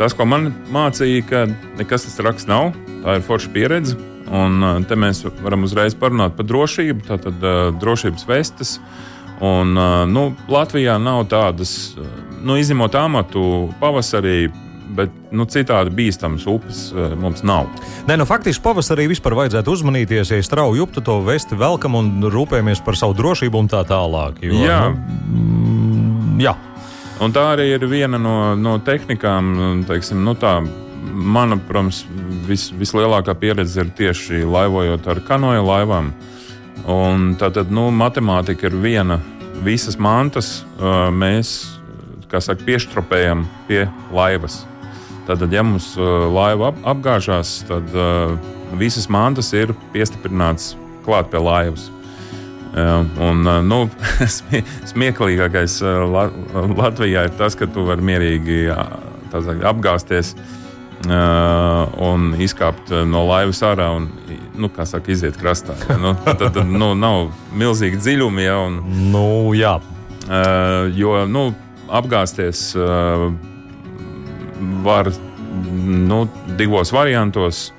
tas, 0.00 0.16
ko 0.18 0.26
man 0.26 0.48
mācīja, 0.74 1.22
ka 1.28 1.44
nekas 1.78 2.08
tas 2.08 2.18
traks 2.18 2.48
nav, 2.50 2.72
tā 3.04 3.20
ir 3.20 3.22
forša 3.28 3.52
pieredze. 3.54 3.94
Un 4.26 4.82
te 4.90 4.98
mēs 4.98 5.22
varam 5.38 5.68
uzreiz 5.68 5.94
parunāt 5.94 6.34
par 6.34 6.48
drošību, 6.50 7.06
tātad 7.06 7.46
drošības 7.78 8.26
vestes. 8.26 8.80
Un, 9.38 9.78
nu, 10.10 10.24
Latvijā 10.50 10.98
nav 10.98 11.28
tādas, 11.30 11.94
nu, 12.42 12.58
izņemot 12.58 12.98
amatu 12.98 13.44
pavasarī, 13.78 14.50
bet 14.96 15.12
nu, 15.34 15.46
citādi 15.50 15.92
bīstamas 15.94 16.46
upes 16.50 16.88
uh, 16.94 17.12
mums 17.18 17.44
nav. 17.46 17.68
Nē, 18.08 18.16
nu, 18.20 18.26
faktiski 18.28 18.64
pavasarī 18.64 19.06
vispār 19.10 19.36
vajadzētu 19.38 19.74
uzmanīties, 19.76 20.32
ja 20.34 20.40
strauji 20.44 20.82
uptu 20.84 21.04
to 21.04 21.20
vesti 21.26 21.58
velkam 21.58 21.98
un 22.00 22.12
rūpējamies 22.32 22.82
par 22.86 22.98
savu 22.98 23.16
drošību 23.18 23.64
un 23.64 23.70
tā 23.70 23.84
tālāk. 23.88 24.42
Jo, 24.44 24.60
jā. 24.64 24.80
Nu, 24.90 25.38
mm, 25.38 26.36
jā. 26.44 26.56
Un 27.20 27.34
tā 27.36 27.50
arī 27.52 27.68
ir 27.74 27.84
viena 27.84 28.16
no, 28.20 28.54
no 28.56 28.78
tehnikām, 28.84 29.84
teiksim, 29.88 30.22
nu, 30.24 30.32
tā 30.40 30.56
mana, 31.10 31.58
protams, 31.68 32.04
vis, 32.48 32.70
vislielākā 32.76 33.34
pieredze 33.40 33.84
ir 33.84 33.92
tieši 33.96 34.44
laivojot 34.48 35.08
ar 35.10 35.20
kanoja 35.26 35.64
laivām. 35.64 36.14
Un 36.90 37.34
tātad 37.40 37.68
nu, 37.72 37.90
matemātika 37.92 38.70
ir 38.70 38.78
viena. 38.80 39.20
Visas 39.60 39.98
mantas 40.00 40.62
mēs 41.12 41.52
saka, 42.30 42.62
piešķropējam 42.64 43.44
pie 43.68 43.84
laivas. 44.14 44.62
Tātad, 45.28 45.52
ja 45.52 45.62
mums 45.66 45.92
laiva 46.34 46.70
ap, 46.72 46.78
apgāžās, 46.94 47.60
tad 47.68 47.90
uh, 47.94 48.36
visas 48.80 49.08
mantas 49.12 49.52
ir 49.56 49.74
piestiprināts 49.94 50.74
klāt 51.06 51.30
pie 51.32 51.42
laivas. 51.42 51.88
Uh, 52.70 53.02
un, 53.26 53.42
uh, 53.44 53.58
nu, 53.66 53.82
smieklīgākais 54.92 55.80
Latvijā 56.10 57.26
ir 57.28 57.36
tas, 57.38 57.58
ka 57.58 57.68
tu 57.70 57.84
vari 57.88 58.06
mierīgi 58.12 58.62
apgāzties 59.70 60.34
uh, 60.34 60.56
Uh, 61.00 61.86
un 62.04 62.34
izkāpt 62.36 62.90
no 63.08 63.22
laivas 63.24 63.62
ārā 63.64 63.86
un 63.96 64.10
nu, 64.60 64.68
saka, 64.84 65.08
iziet 65.08 65.38
krastā. 65.40 65.72
Ja? 65.88 65.94
Nu, 65.96 66.10
tad 66.26 66.42
tad 66.52 66.68
nu, 66.68 66.90
nav 66.92 67.30
milzīgi 67.56 67.96
dziļumi. 67.96 68.42
Ja? 68.44 68.58
Un, 68.66 68.76
nu, 69.08 69.22
jā. 69.56 69.78
uh, 69.80 70.90
jo 70.92 71.14
nu, 71.24 71.46
apgāzties 71.88 72.74
uh, 72.76 73.30
var 74.84 75.10
nu, 75.84 76.24
divos 76.58 76.92
variantos. 76.92 77.70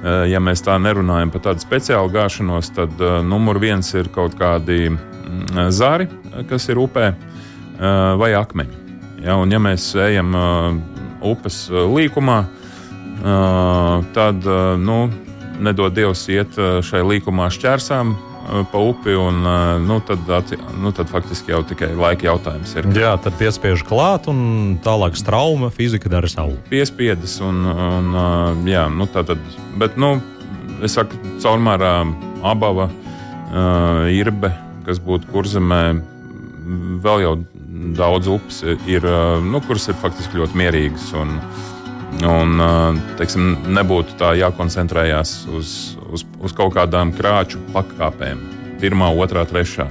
Uh, 0.00 0.24
ja 0.30 0.40
mēs 0.40 0.62
tā 0.64 0.78
nerunājam 0.80 1.28
par 1.34 1.42
tādu 1.44 1.60
speciālu 1.60 2.08
gāšanos, 2.14 2.70
tad 2.72 3.02
uh, 3.04 3.18
numur 3.20 3.58
viens 3.60 3.84
ir 3.92 4.08
kaut 4.14 4.32
kādi 4.38 4.86
uh, 4.88 5.66
zari, 5.68 6.08
kas 6.48 6.70
ir 6.72 6.80
upē, 6.80 7.10
uh, 7.12 8.16
vai 8.16 8.32
akmeņi. 8.38 8.78
Ja, 9.26 9.36
un, 9.36 9.52
ja 9.52 9.60
mēs 9.60 9.90
ejam 10.00 10.32
uh, 10.32 10.70
upes 11.28 11.66
uh, 11.68 11.84
līkumā, 11.92 12.38
uh, 12.48 14.08
tad, 14.16 14.48
nu, 14.80 15.02
nedod 15.60 15.92
Dievs 15.92 16.24
iet 16.32 16.56
šai 16.56 17.04
līkumā 17.04 17.50
šķērsām 17.52 18.16
pa 18.72 18.82
upi, 18.82 19.14
un 19.14 19.44
nu, 19.86 19.98
tad, 20.06 20.30
nu, 20.80 20.92
tad 20.96 21.10
faktiski 21.10 21.54
jau 21.54 21.62
tikai 21.66 21.92
laika 21.98 22.26
jautājums 22.30 22.74
ir. 22.76 22.88
Jā, 22.96 23.14
tad 23.22 23.36
piespiež 23.40 23.84
klāt, 23.86 24.28
un 24.30 24.78
tālāk 24.84 25.18
strauma 25.18 25.70
fizika 25.74 26.10
dara 26.12 26.30
savu. 26.30 26.56
Piespiedas, 26.70 27.38
un, 27.44 27.62
un 27.70 28.66
jā, 28.68 28.86
nu, 28.92 29.06
tā 29.10 29.24
tad, 29.28 29.42
bet, 29.80 29.98
nu, 30.00 30.16
es 30.84 30.98
saku, 30.98 31.18
caurmērā 31.42 31.94
abava, 32.46 32.90
irbe, 34.10 34.52
kas 34.86 35.00
būtu 35.02 35.30
kurzemē, 35.30 35.82
vēl 37.04 37.24
jau 37.24 37.34
daudz 37.96 38.28
upes 38.30 38.62
ir, 38.66 39.06
nu, 39.46 39.62
kuras 39.66 39.88
ir 39.90 39.98
faktiski 40.00 40.42
ļoti 40.42 40.64
mierīgas. 40.64 41.10
Un, 41.20 41.38
Un, 42.26 42.58
teiksim, 43.16 43.52
nebūtu 43.70 44.16
tā 44.18 44.32
jākoncentrējās 44.36 45.30
uz, 45.56 45.70
uz, 46.12 46.24
uz 46.40 46.54
kaut 46.56 46.74
kādām 46.76 47.12
krāču 47.16 47.60
pakāpēm, 47.74 48.40
pirmā, 48.82 49.10
otrā, 49.22 49.44
trešā, 49.48 49.86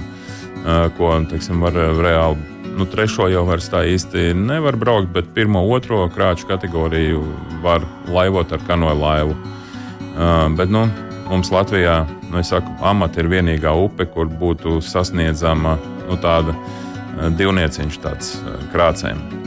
ko 0.98 1.12
teiksim, 1.30 1.62
var 1.64 1.76
reāli. 1.76 2.48
Nu, 2.76 2.86
trešo 2.86 3.26
jau 3.28 3.42
vairs 3.48 3.66
tā 3.72 3.82
īsti 3.90 4.30
nevar 4.38 4.78
braukt, 4.78 5.10
bet 5.14 5.32
pirmo, 5.34 5.62
otro 5.74 6.04
krāču 6.14 6.46
kategoriju 6.48 7.24
var 7.64 7.84
laivot 8.08 8.52
ar 8.54 8.62
kanoju 8.68 9.00
laivu. 9.00 9.34
Uh, 9.34 10.46
bet 10.56 10.70
nu, 10.70 10.86
mums 11.28 11.50
Latvijā, 11.54 12.04
nu, 12.30 12.44
saku, 12.46 12.72
amata 12.86 13.22
ir 13.22 13.30
vienīgā 13.32 13.74
upe, 13.84 14.06
kur 14.14 14.30
būtu 14.30 14.78
sasniedzama 14.84 15.76
nu, 16.06 16.16
tāda 16.22 16.56
divnieciņš 17.36 18.00
tāds 18.06 18.38
krācēm 18.72 19.39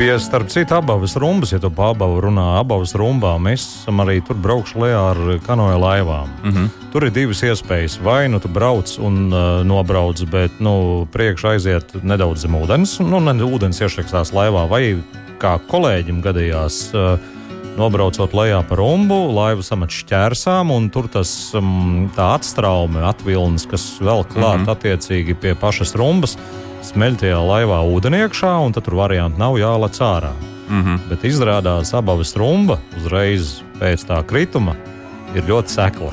pie, 0.00 0.18
starp 0.18 0.48
citu, 0.48 0.74
abas 0.74 1.16
rumbas, 1.16 1.50
ja 1.52 1.58
tu 1.60 1.68
pa 1.70 1.90
abavu 1.92 2.22
runā, 2.24 2.44
abas 2.56 2.94
rumbām, 2.96 3.42
mēs 3.44 3.64
esam 3.82 4.00
arī 4.00 4.22
tur 4.24 4.38
braukuši 4.40 4.78
lejā 4.80 5.00
ar 5.10 5.18
kanoja 5.44 5.76
laivām. 5.76 6.30
Mm 6.42 6.52
-hmm. 6.52 6.68
Tur 6.92 7.04
ir 7.04 7.12
divas 7.12 7.42
iespējas. 7.42 7.98
Vai 8.02 8.28
nu 8.28 8.38
tu 8.40 8.48
brauc 8.48 8.98
un 8.98 9.32
uh, 9.32 9.64
nobrauc, 9.64 10.22
bet 10.30 10.50
nu, 10.60 11.06
priekšā 11.12 11.48
aiziet 11.48 12.02
nedaudz 12.02 12.40
zem 12.40 12.54
ūdens, 12.54 13.00
nu, 13.00 13.20
ne 13.20 13.44
ūdens 13.44 13.80
iešakstās 13.80 14.32
laivā, 14.32 14.68
vai 14.68 14.96
kā 15.38 15.58
kolēģim 15.68 16.22
gadījās. 16.22 16.94
Uh, 16.94 17.18
Nobraucot 17.76 18.32
lejā 18.34 18.68
pa 18.68 18.74
rumbu, 18.74 19.32
laiva 19.32 19.62
samet 19.62 19.90
šķērsām, 19.90 20.70
un 20.70 20.90
tur 20.90 21.08
tas 21.08 21.54
um, 21.54 22.10
atstraume, 22.16 23.00
atvilnis, 23.02 23.66
kas 23.66 24.00
vēl 24.00 24.24
klāt 24.24 24.58
mm 24.58 24.64
-hmm. 24.64 24.70
attiecīgi 24.70 25.34
pie 25.34 25.54
pašas 25.54 25.94
rumbas, 25.94 26.36
smeļ 26.90 27.16
tajā 27.20 27.38
laivā 27.38 27.80
ūdeni 27.86 28.24
iekšā, 28.24 28.54
un 28.66 28.72
tad 28.74 28.84
tur 28.86 28.98
varianti 29.00 29.40
nav 29.40 29.58
jālec 29.60 29.98
ārā. 30.02 30.32
Mm 30.70 30.82
-hmm. 30.84 30.98
Bet 31.08 31.24
izrādās, 31.24 31.94
abas 31.94 32.36
rumba 32.36 32.78
uzreiz 32.96 33.62
pēc 33.80 34.06
tā 34.06 34.22
krituma 34.26 34.74
ir 35.34 35.42
ļoti 35.42 35.68
sekla. 35.68 36.12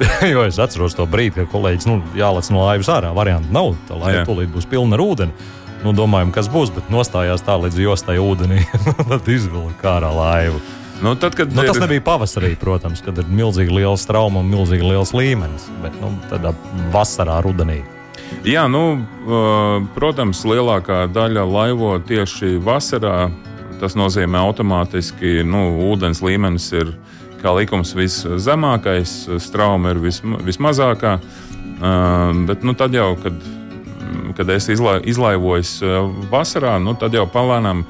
jo 0.32 0.44
es 0.44 0.58
atceros 0.58 0.94
to 0.94 1.06
brīdi, 1.06 1.34
kad 1.34 1.48
kolēģis 1.52 1.86
nu, 1.86 2.02
jālec 2.16 2.50
no 2.50 2.64
laivas 2.64 2.88
ārā. 2.88 3.14
Variantu 3.14 3.52
nav. 3.52 3.74
Tā 3.88 3.98
laiva 4.00 4.24
tūlīt 4.24 4.52
būs 4.54 4.68
pilna 4.70 4.96
ar 4.96 5.00
ūdeni. 5.00 5.32
Nu, 5.84 5.92
domājam, 5.92 6.30
kas 6.32 6.48
būs, 6.52 6.72
bet 6.74 6.90
nostājās 6.92 7.44
tā 7.44 7.56
līdz 7.56 7.78
jostai 7.80 8.18
ūdenī. 8.20 8.64
tad 9.10 9.28
izvilka 9.28 9.96
ārā 9.98 10.10
laivu. 10.16 10.60
Nu, 11.02 11.14
tad, 11.16 11.34
kad 11.34 11.52
Nu, 11.52 11.62
tas 11.64 11.76
ir- 11.76 11.82
nebija 11.82 12.00
pavasarī, 12.00 12.56
protams, 12.60 13.00
kad 13.00 13.18
ir 13.18 13.24
milzīgi 13.24 13.72
liels 13.72 14.04
trauma 14.06 14.40
un 14.40 14.50
milzīgi 14.52 14.84
liels 14.84 15.14
līmenis. 15.16 15.70
Bet 15.82 15.96
nu, 16.00 16.12
tādā 16.30 16.52
vasarā, 16.92 17.40
rudenī. 17.44 17.80
Jā, 18.46 18.64
nu, 18.70 19.02
protams, 19.94 20.44
lielākā 20.48 21.04
daļa 21.12 21.44
laivo 21.44 21.94
tieši 22.08 22.56
vasarā. 22.64 23.30
Tas 23.80 23.94
nozīmē 23.96 24.40
automātiski, 24.44 25.38
ka 25.40 25.46
nu, 25.48 25.62
ūdens 25.90 26.20
līmenis 26.24 26.66
ir 26.76 26.90
kā 27.40 27.54
likums 27.56 27.94
viszemākais, 27.96 29.14
strauma 29.40 29.94
ir 29.94 30.00
visma, 30.02 30.36
vismazākā. 30.44 31.14
Bet 32.48 32.64
nu, 32.66 32.74
tad 32.76 32.92
jau, 32.96 33.14
kad, 33.22 33.38
kad 34.36 34.52
es 34.52 34.68
izla, 34.72 34.98
izlaivojos 35.00 35.78
vasarā, 36.32 36.76
nu, 36.82 36.92
tad 37.00 37.16
jau 37.16 37.24
palēnām 37.32 37.86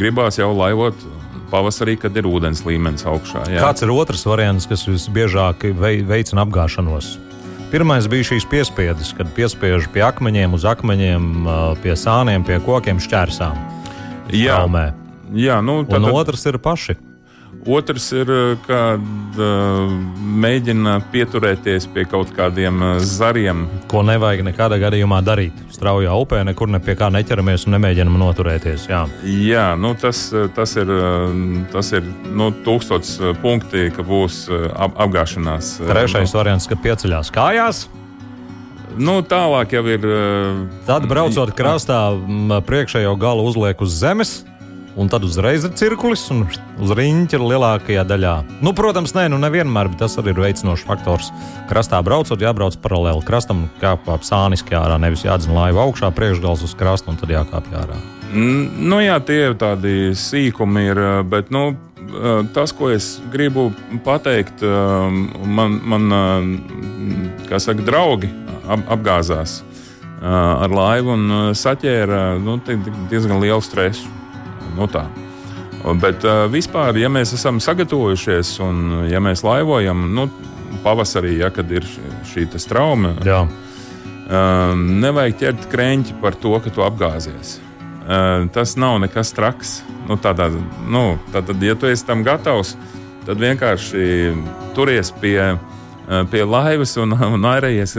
gribās 0.00 0.40
jau 0.40 0.48
laivot 0.56 0.96
pavasarī, 1.52 1.98
kad 2.00 2.16
ir 2.16 2.24
ūdens 2.28 2.64
līmenis 2.64 3.04
augšā. 3.04 3.44
Jā. 3.52 3.60
Kāds 3.68 3.84
ir 3.84 3.92
otrs 3.92 4.24
variants, 4.26 4.64
kas 4.70 4.86
visbiežāk 4.88 5.68
vei- 5.76 6.00
veicina 6.08 6.46
apgāšanos? 6.48 7.18
Pirmais 7.74 8.06
bija 8.06 8.22
šīs 8.22 8.44
piespiedes, 8.46 9.08
kad 9.18 9.26
piespiež 9.34 9.88
pie 9.90 10.04
akmeņiem, 10.06 10.52
uz 10.54 10.62
akmeņiem, 10.70 11.24
pie 11.82 11.96
sāniem, 11.98 12.44
pie 12.46 12.60
kokiem 12.62 13.00
šķērsām. 13.02 13.56
jā, 14.30 14.60
Traumē. 14.60 14.84
jā 15.34 15.56
nu, 15.58 15.80
Un 15.82 15.88
tad, 15.90 16.06
otrs 16.06 16.46
ir 16.46 16.60
paši. 16.62 16.94
Otrs 17.64 18.10
ir, 18.12 18.28
kad 18.66 19.38
uh, 19.40 19.92
mēģina 20.20 20.98
pieturēties 21.12 21.86
pie 21.94 22.04
kaut 22.04 22.28
kādiem 22.36 22.76
uh, 22.76 22.98
zariem. 23.00 23.62
Ko 23.88 24.02
nevajag 24.04 24.42
nekādā 24.44 24.76
gadījumā 24.82 25.22
darīt. 25.24 25.56
Straujā 25.72 26.12
upē 26.20 26.42
nekur 26.44 26.68
ne 26.68 26.82
pie 26.84 26.92
kā 27.00 27.08
neķeramies 27.14 27.64
un 27.64 27.78
nemēģinam 27.78 28.20
noturēties. 28.20 28.84
Jā. 28.92 29.06
Jā, 29.24 29.66
nu, 29.80 29.94
tas, 29.96 30.26
tas 30.56 30.76
ir, 30.76 30.92
tas 31.72 31.92
ir 31.96 32.04
nu, 32.28 32.50
tūkstots 32.66 33.16
punkti, 33.40 33.88
ka 33.96 34.04
būs 34.04 34.44
ap, 34.76 35.00
apgāšanās. 35.06 35.78
Trešais 35.88 36.36
variants, 36.36 36.68
kad 36.68 36.84
pieceļās 36.84 37.32
kājās. 37.32 37.86
Nu, 38.94 39.22
tālāk 39.26 39.72
jau 39.74 39.86
ir. 39.90 40.04
Tad, 40.86 41.08
braucot 41.10 41.50
krastā, 41.56 42.12
priekšējo 42.68 43.16
galu 43.18 43.48
uzliek 43.48 43.80
uz 43.82 43.96
zemes. 44.04 44.42
Un 44.94 45.08
tad 45.10 45.24
uzreiz 45.26 45.64
ir 45.66 45.72
cirkulis, 45.74 46.22
un 46.30 46.44
uz 46.46 46.92
rīņķa 46.94 47.34
ir 47.34 47.42
lielākajā 47.50 48.04
daļā. 48.06 48.34
Nu, 48.62 48.70
protams, 48.78 49.14
nē, 49.16 49.26
nu 49.32 49.40
nevienmēr, 49.42 49.90
bet 49.90 50.04
tas 50.04 50.14
arī 50.22 50.30
ir 50.30 50.42
veicinošs 50.44 50.84
faktors. 50.86 51.32
Krastā 51.70 51.98
braucot, 52.06 52.38
jābrauc 52.38 52.76
paralēli 52.82 53.26
krastam, 53.26 53.64
kāpj 53.82 54.28
sāniski 54.28 54.78
ārā, 54.78 55.00
nevis 55.02 55.26
jādzina 55.26 55.58
laiva 55.58 55.82
augšā, 55.88 56.12
priekšgals 56.14 56.62
uz 56.68 56.76
krasta 56.78 57.10
un 57.10 57.18
tad 57.18 57.34
jākāpj 57.34 57.74
ārā. 57.80 57.98
Mm, 58.30 58.86
Nu, 58.90 59.02
jā, 59.02 59.18
tie 59.26 59.40
ir 59.48 59.58
tādi 59.58 60.14
sīkumi, 60.14 60.86
ir, 60.92 61.02
bet 61.26 61.50
nu, 61.54 61.72
tas, 62.54 62.72
ko 62.76 62.90
es 62.94 63.18
gribu 63.32 63.72
pateikt, 64.06 64.62
man, 64.62 65.78
man 65.82 66.10
kā 67.48 67.58
saka, 67.62 67.82
draugi 67.82 68.30
ap, 68.68 68.84
apgāzās 68.94 69.62
ar 70.24 70.72
laivu 70.72 71.14
un 71.14 71.54
saķēra 71.56 72.26
nu, 72.40 72.58
diezgan 73.10 73.42
lielu 73.42 73.62
stresu. 73.64 74.08
Nu, 74.74 74.88
tā. 74.90 75.06
Bet 76.00 76.24
eh, 76.24 76.46
vispār, 76.48 76.96
ja 76.96 77.10
mēs 77.12 77.34
esam 77.36 77.60
sagatavojušies 77.60 78.56
un 78.64 79.04
ja 79.10 79.20
mēs 79.20 79.44
laivojam, 79.44 80.06
nu, 80.16 80.28
pavasarī, 80.84 81.36
ja, 81.42 81.50
kad 81.52 81.70
ir 81.72 81.84
šī, 82.30 82.48
trauma, 82.68 83.14
Jā. 83.24 83.44
Um, 84.24 85.02
nevajag 85.02 85.34
ķert 85.36 85.66
krēķi 85.68 86.14
par 86.22 86.32
to, 86.40 86.54
ka 86.64 86.70
tu 86.72 86.80
apgāzies. 86.80 87.58
Uh, 88.04 88.46
tas 88.52 88.72
nav 88.80 88.96
nekas 89.02 89.34
traks. 89.36 89.74
Nu, 90.08 90.16
tādā, 90.20 90.48
nu, 90.88 91.18
tad, 91.32 91.52
ja 91.60 91.76
tu 91.76 91.88
esi 91.88 92.06
tam 92.08 92.24
gatavs, 92.24 92.72
tad 93.28 93.40
vienkārši 93.40 94.32
turies 94.76 95.12
pie, 95.20 95.38
pie 96.32 96.42
laivas 96.44 96.96
un, 97.00 97.12
un 97.36 97.46
airējies 97.52 97.94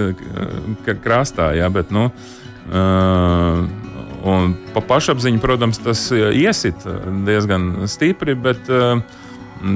krastā. 1.05 1.51
Ja, 1.57 1.69
bet, 1.73 1.93
nu, 1.93 2.09
uh, 2.09 3.84
un 4.25 4.55
pa 4.73 4.81
pašapziņu, 4.85 5.41
protams, 5.43 5.79
tas 5.85 6.07
uh, 6.13 6.31
iesit 6.33 6.87
diezgan 7.27 7.85
stipri, 7.91 8.35
bet 8.35 8.69
uh, 8.73 8.99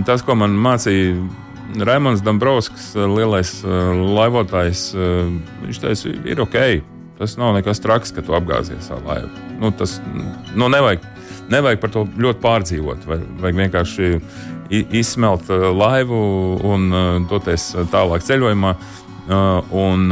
tas, 0.08 0.26
ko 0.26 0.38
man 0.40 0.58
mācīja 0.60 1.20
Raimons 1.86 2.24
Dombrovskis, 2.26 2.96
lielais 2.98 3.52
laivotājs, 3.64 4.88
viņš 5.62 5.82
teica, 5.84 6.14
ir 6.26 6.42
ok. 6.42 6.58
Tas 7.20 7.36
nav 7.38 7.52
nekas 7.58 7.82
traks, 7.84 8.14
ka 8.16 8.24
tu 8.26 8.34
apgāzies 8.34 8.88
ar 8.96 9.04
laivu. 9.06 9.30
Nu, 9.60 9.70
tas 9.76 9.98
nu, 10.56 10.70
nevajag, 10.72 11.04
nevajag 11.52 11.82
par 11.82 11.92
to 11.94 12.06
ļoti 12.18 12.42
pārdzīvot. 12.42 13.06
Vajag 13.06 13.60
vienkārši 13.60 14.14
izsmelt 14.70 15.52
laivu 15.52 16.22
un 16.70 16.90
doties 17.30 17.74
tālāk 17.92 18.24
ceļojumā. 18.26 18.74
Un, 19.30 20.08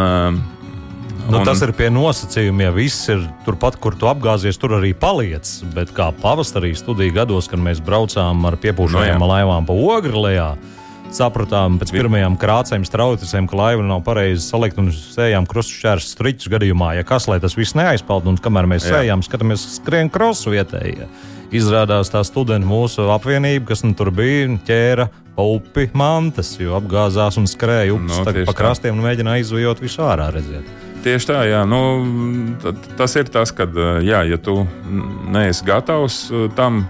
Nu, 1.30 1.40
un- 1.42 1.46
tas 1.46 1.62
ir 1.62 1.74
pie 1.76 1.90
nosacījuma, 1.92 2.62
ja 2.68 2.72
viss 2.72 3.10
ir 3.10 3.24
turpat, 3.46 3.76
kur 3.80 3.96
tu 3.96 4.08
apgāzies, 4.08 4.58
tur 4.60 4.78
arī 4.80 4.94
paliec. 4.96 5.44
Bet 5.76 5.92
kā 5.94 6.12
pavasarī 6.16 6.72
studiju 6.78 7.14
gados, 7.14 7.48
kad 7.52 7.60
mēs 7.60 7.82
braucām 7.84 8.46
ar 8.48 8.56
piepūšajām 8.56 9.20
No 9.20 9.28
no 9.28 9.34
jā. 9.34 9.44
laivām 9.44 9.66
pa 9.68 9.74
ogri 9.74 10.12
lejā, 10.16 10.56
sapratām 11.12 11.78
pēc 11.80 11.92
pirmajām 11.96 12.38
krācēm, 12.40 12.84
strauticēm, 12.88 13.48
ka 13.50 13.56
laiva 13.56 13.84
nav 13.84 14.04
pareizi 14.04 14.44
salikta 14.44 14.80
un 14.84 14.90
sējām 14.92 15.48
krustašķērs 15.48 16.10
striķus 16.16 16.50
gadījumā. 16.52 16.96
Ja 16.98 17.04
kas, 17.04 17.28
lai 17.28 17.40
tas 17.40 17.56
viss 17.56 17.76
neaizpeld, 17.76 18.28
un 18.28 18.38
kamēr 18.38 18.68
mēs 18.68 18.88
Jā. 18.88 19.00
sējām, 19.02 19.24
skatāmies 19.24 19.64
skrien 19.78 20.10
krosu 20.12 20.52
vietējie. 20.56 21.08
Izrādās 21.52 22.12
tā 22.12 22.24
studenti 22.28 22.68
mūsu 22.68 23.08
apvienība, 23.14 23.68
kas 23.68 23.84
nu, 23.84 23.94
tur 23.96 24.12
bija, 24.12 24.50
ķēra 24.68 25.08
pa 25.38 25.44
upi 25.48 25.90
mantas, 25.94 26.58
jo 26.60 26.76
apgāzās 26.76 27.38
un 27.38 27.46
skrēja 27.48 27.94
upes 27.96 28.18
Nu, 28.18 28.24
no, 28.26 28.32
tieši 28.34 28.46
pa 28.50 28.54
krastiem 28.58 28.98
un 28.98 29.06
mēģināja 29.06 29.46
izvijot 29.46 29.80
visu 29.80 30.02
ārā. 30.04 30.32
Redziet. 30.34 30.66
Tieši 31.08 31.28
tā, 31.30 31.38
jā. 31.48 31.62
Nu, 31.64 31.78
tas 33.00 33.14
ir 33.16 33.30
tas, 33.32 33.54
ka, 33.56 33.64
jā, 34.04 34.26
ja 34.28 34.36
tu 34.44 34.58
neesi 35.32 35.64
gatavs 35.64 36.18
uh, 36.34 36.50
tam, 36.58 36.82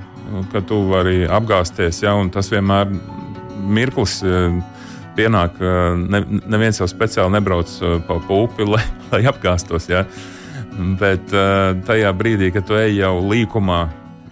ka 0.49 0.63
tu 0.65 0.80
vari 0.89 1.27
apgāzties, 1.30 1.99
jā, 2.01 2.15
un 2.17 2.32
tas 2.34 2.49
vienmēr 2.49 2.89
mirklis 3.77 4.15
uh, 4.25 4.56
pienāk. 5.19 5.60
Ne, 6.10 6.23
neviens 6.49 6.82
jau 6.82 6.88
speciāli 6.89 7.36
nebrauc 7.36 7.69
pa, 8.08 8.17
pa 8.25 8.39
upi, 8.47 8.65
lai, 8.73 8.82
lai 9.12 9.21
apgāztos. 9.30 9.86
Jā. 9.91 10.01
Bet 10.97 11.30
tajā 11.86 12.13
brīdī, 12.17 12.49
kad 12.53 12.65
tu 12.69 12.77
ej 12.77 12.99
jau 12.99 13.13
līkumā, 13.21 13.80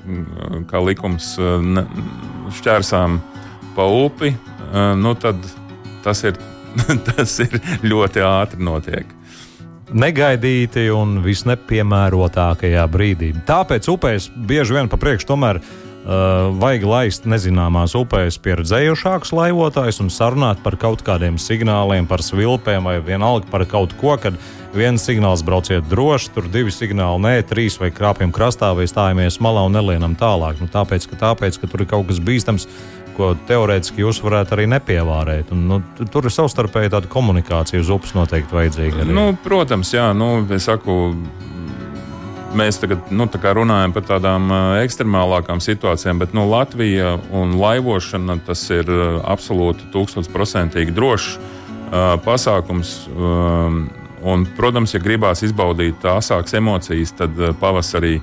mm, 0.05 0.65
kā 0.69 0.81
likums 0.81 1.35
šķērsām 2.57 3.19
pa 3.77 3.85
upi, 4.05 4.33
nu 5.01 5.13
tad 5.21 5.45
tas 6.05 6.25
ir, 6.25 6.41
tas 7.11 7.37
ir 7.45 7.61
ļoti 7.85 8.25
ātri 8.25 8.65
notiek. 8.65 9.14
Negaidīti 9.93 10.87
un 10.93 11.19
visnepiemērotākajā 11.25 12.85
brīdī. 12.91 13.33
Tāpēc 13.45 13.89
upēs 13.91 14.29
bieži 14.35 14.77
vien 14.77 14.89
pa 14.89 14.97
priekšu 15.01 15.29
tomēr 15.29 15.59
uh, 15.61 16.49
vajag 16.57 16.85
laist 16.89 17.29
nezināmās 17.29 17.93
upēs 17.97 18.39
pieredzējušākus 18.41 19.33
laivotājus 19.35 20.01
un 20.01 20.11
sarunāt 20.13 20.63
par 20.65 20.79
kaut 20.81 21.05
kādiem 21.05 21.37
signāliem, 21.41 22.09
par 22.09 22.25
svilpēm 22.25 22.89
vai 22.89 22.97
vienalga 23.05 23.49
par 23.51 23.67
kaut 23.69 23.93
ko, 24.01 24.17
kad 24.21 24.39
viens 24.75 25.05
signāls 25.05 25.45
brauciet 25.45 25.85
droši, 25.91 26.33
tur 26.35 26.49
divi 26.51 26.73
signāli, 26.73 27.21
nē, 27.23 27.35
trīs 27.47 27.79
vai 27.79 27.93
krāpjam 27.95 28.33
krastā 28.35 28.73
vai 28.75 28.89
stājamies 28.89 29.39
malā 29.43 29.63
un 29.69 29.77
nelienam 29.77 30.17
tālāk. 30.19 30.59
Nu, 30.59 30.67
tāpēc, 30.71 31.07
ka, 31.11 31.21
tāpēc, 31.29 31.61
ka 31.61 31.71
tur 31.71 31.85
ir 31.85 31.91
kaut 31.93 32.09
kas 32.09 32.19
bīstams. 32.19 32.67
Ko 33.15 33.29
teorētiski 33.47 34.03
jūs 34.03 34.19
varētu 34.23 34.57
arī 34.57 34.65
nepievārēt. 34.73 35.51
Un, 35.55 35.67
nu, 35.69 35.81
tu- 35.95 36.05
tur 36.11 36.25
ir 36.27 36.33
savstarpēji 36.35 36.91
tāda 36.91 37.07
komunikācija 37.07 37.79
uz 37.79 37.89
upes 37.89 38.11
noteikti 38.17 38.51
vajadzīga. 38.57 39.05
arī. 39.05 39.13
Nu, 39.15 39.37
protams, 39.43 39.93
jā, 39.95 40.09
nu, 40.17 40.45
es 40.51 40.67
saku, 40.67 41.15
mēs 42.55 42.79
tagad 42.81 43.09
nu, 43.11 43.27
tā 43.31 43.51
runājam 43.55 43.93
par 43.95 44.03
tādām 44.07 44.49
ekstremālākām 44.83 45.59
situācijām, 45.63 46.19
bet 46.19 46.33
nu, 46.35 46.45
Latvija 46.51 47.15
un 47.35 47.55
laivošana 47.59 48.39
tas 48.47 48.63
ir 48.69 48.85
absolūti 49.23 49.87
tūkstošprocentīgi 49.95 50.95
drošs 50.95 51.37
ā, 51.91 52.17
pasākums. 52.25 52.97
ā, 53.11 54.01
Un, 54.25 54.41
protams, 54.57 54.89
ja 54.95 54.99
gribās 55.03 55.43
izbaudīt 55.45 56.01
asākas 56.09 56.55
emocijas, 56.57 57.11
tad 57.13 57.37
pavasarī 57.61 58.15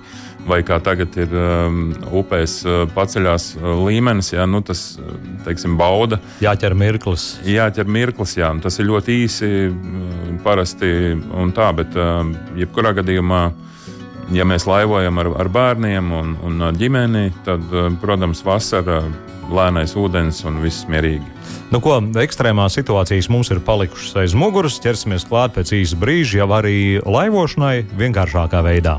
vai 0.48 0.60
kā 0.66 0.78
tagad 0.82 1.14
ir 1.20 1.32
um, 1.36 1.92
upēs 2.18 2.60
ā, 2.66 2.82
paceļās 2.94 3.48
ā, 3.56 3.74
līmenis, 3.86 4.32
jā, 4.34 4.46
nu, 4.48 4.62
tas 4.66 4.96
teiksim, 5.46 5.76
bauda. 5.80 6.18
Jāķer 6.42 6.76
mirklis. 6.78 7.26
Jāķer 7.46 7.90
mirklis, 7.90 8.36
jā, 8.40 8.50
tas 8.62 8.78
ir 8.80 8.88
ļoti 8.90 9.18
īsi, 9.24 9.50
mm, 9.70 10.40
parasti 10.46 11.12
un 11.14 11.52
tā, 11.56 11.70
bet 11.78 11.94
um, 11.98 12.34
jebkurā 12.58 12.94
gadījumā, 12.98 13.42
ja 14.34 14.46
mēs 14.48 14.66
laivojam 14.70 15.20
ar, 15.22 15.32
ar 15.44 15.52
bērniem 15.52 16.14
un, 16.18 16.34
un 16.46 16.66
ģimeni, 16.78 17.28
tad, 17.46 17.68
um, 17.70 18.00
protams, 18.02 18.42
vasara, 18.46 19.02
lēnais 19.52 19.94
ūdens 19.98 20.42
un 20.48 20.60
viss 20.62 20.86
mierīgi. 20.90 21.24
Nu, 21.72 21.80
ko 21.80 21.96
ekstrēmās 22.20 22.76
situācijas 22.76 23.30
mums 23.32 23.48
ir 23.52 23.62
palikušas 23.64 24.18
aiz 24.20 24.36
muguras, 24.36 24.76
ķersimies 24.84 25.24
klāt 25.28 25.54
pēc 25.56 25.72
īsa 25.78 25.96
brīža, 26.00 26.42
jau 26.42 26.50
arī 26.58 26.76
laivošanai 27.00 27.78
vienkāršākā 27.96 28.60
veidā. 28.66 28.98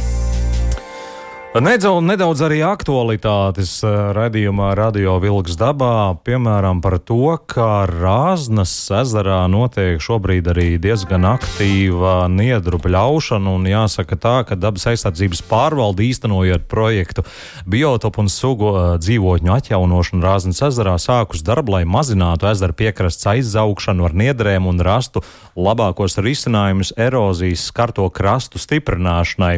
Nedaudz, 1.51 1.99
nedaudz 2.07 2.41
arī 2.47 2.61
aktualitātes 2.63 3.73
eh, 3.83 3.95
raidījumā 4.15 4.69
Radio 4.79 5.17
Vilks 5.19 5.57
dabā, 5.59 6.15
piemēram, 6.23 6.79
par 6.79 6.95
to, 7.03 7.33
ka 7.43 7.83
Rāznas 7.91 8.71
ezerā 8.95 9.41
notiek 9.51 9.99
šobrīd 9.99 10.47
arī 10.47 10.67
diezgan 10.79 11.27
aktīva 11.27 12.29
niedru 12.31 12.79
pļaušana, 12.79 13.51
un 13.51 13.67
jāsaka 13.67 14.15
tā, 14.15 14.35
ka 14.47 14.55
dabas 14.55 14.87
aizsardzības 14.93 15.43
pārvalde 15.49 16.05
īstenojot 16.07 16.69
projektu 16.71 17.25
biotopu 17.67 18.23
un 18.23 18.31
sugu 18.31 18.71
eh, 18.71 18.87
dzīvotņu 19.03 19.51
atjaunošanu 19.57 20.23
Rāznas 20.23 20.63
ezerā 20.69 20.95
sākus 21.03 21.43
darbu, 21.43 21.75
lai 21.75 21.83
mazinātu 21.83 22.47
ezera 22.47 22.71
piekrasts 22.71 23.27
aizaugšanu 23.33 24.07
ar 24.07 24.15
niedrēm 24.23 24.71
un 24.71 24.79
rastu 24.87 25.25
labākos 25.59 26.15
risinājumus 26.15 26.95
erozijas 26.95 27.67
skarto 27.73 28.07
krastu 28.07 28.63
stiprināšanai. 28.63 29.57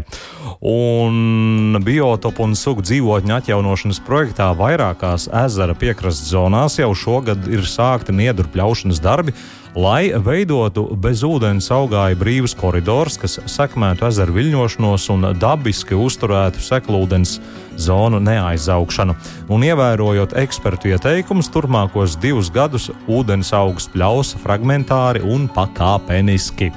Un 0.73 1.82
biotopu 1.83 2.45
un 2.45 2.55
sugu 2.57 2.83
dzīvotņu 2.85 3.35
atjaunošanas 3.37 3.99
projektā 4.07 4.49
vairākās 4.57 5.27
ezera 5.43 5.75
piekrastes 5.77 6.31
zonās 6.31 6.79
jau 6.79 6.89
šogad 6.95 7.45
ir 7.51 7.65
sākti 7.67 8.15
niedru 8.15 8.47
pļaušanas 8.53 9.01
darbi, 9.03 9.35
lai 9.75 10.13
veidotu 10.25 10.85
bez 10.97 11.23
ūdens 11.25 11.69
augāju 11.73 12.19
brīvus 12.19 12.55
koridors, 12.57 13.17
kas 13.21 13.39
sekmētu 13.49 14.07
ezeru 14.09 14.37
viļņošanos 14.37 15.07
un 15.13 15.29
dabiski 15.39 15.97
uzturētu 15.97 16.61
seklūdens 16.63 17.39
zonu 17.77 18.21
neaizaugšanu. 18.23 19.15
Un 19.53 19.65
ievērojot 19.69 20.37
ekspertu 20.43 20.93
ieteikumus, 20.93 21.51
turpmākos 21.53 22.19
divus 22.21 22.51
gadus 22.53 22.91
ūdens 23.07 23.53
augs 23.57 23.89
pļaus 23.93 24.35
fragmentāri 24.43 25.25
un 25.25 25.49
pakāpeniski. 25.51 26.71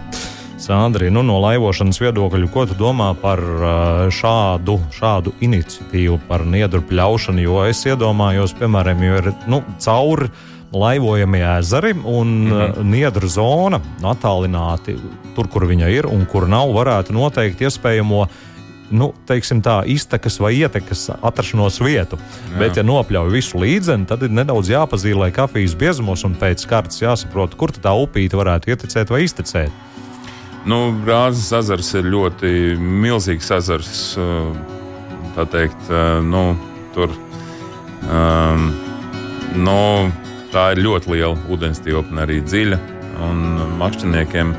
Sandri, 0.66 1.12
nu, 1.14 1.22
no 1.22 1.36
laivošanas 1.44 2.00
viedokļa, 2.02 2.48
ko 2.50 2.64
tu 2.66 2.74
domā 2.78 3.12
par 3.20 3.38
šādu, 4.10 4.80
šādu 4.96 5.36
iniciatīvu, 5.46 6.18
par 6.26 6.42
niedru 6.42 6.82
pļaušanu? 6.88 7.44
Jo 7.44 7.60
es 7.68 7.84
iedomājos, 7.86 8.56
piemēram, 8.58 9.04
jo 9.06 9.20
ir 9.20 9.30
nu, 9.46 9.62
cauri 9.84 10.26
laivojamie 10.74 11.44
ezeri 11.58 11.94
un 11.94 12.34
mm 12.48 12.50
-hmm. 12.50 12.90
niedru 12.96 13.28
zona 13.28 13.80
attālināti 14.02 14.96
tur, 15.36 15.46
kur 15.48 15.68
viņa 15.70 15.88
ir 15.88 16.06
un 16.06 16.26
kur 16.26 16.48
nav, 16.48 16.74
varētu 16.74 17.14
noteikt 17.14 17.60
iespējamo 17.60 18.26
nu, 18.90 19.12
teiksim, 19.26 19.62
tā, 19.62 19.82
iztekas 19.86 20.40
vai 20.40 20.54
ietekas 20.54 21.10
atrašanos 21.22 21.80
vietu. 21.80 22.18
Jā. 22.52 22.58
Bet, 22.58 22.76
ja 22.76 22.82
nopļauj 22.82 23.30
visu 23.30 23.58
līdzeni, 23.58 24.06
tad 24.06 24.22
ir 24.22 24.30
nedaudz 24.30 24.70
jāpazīmē 24.70 25.30
kafijas 25.30 25.74
biezumos 25.74 26.24
un 26.24 26.34
pēc 26.34 26.66
kārtas 26.66 27.02
jāsaprot, 27.02 27.54
kur 27.54 27.70
tā 27.70 27.94
upīte 27.94 28.36
varētu 28.36 28.70
ietekmēt 28.70 29.10
vai 29.10 29.22
iztecēt. 29.22 29.70
Nu, 30.66 30.78
Rāzes 31.06 31.52
ezers 31.54 31.92
ir 31.94 32.08
ļoti 32.10 32.48
milzīgs 32.82 33.52
ezers. 33.54 33.98
Tā 35.36 35.44
teikt, 35.52 35.90
nu, 36.26 36.40
tur, 36.96 37.12
um, 38.10 38.64
nu, 39.62 39.76
tā 40.50 40.72
ir 40.74 40.82
ļoti 40.82 41.12
liela 41.12 41.36
ūdens 41.52 41.78
tilpne, 41.84 42.24
arī 42.24 42.40
dziļa. 42.42 42.80
Un 43.28 43.44
makšķerniekiem 43.78 44.50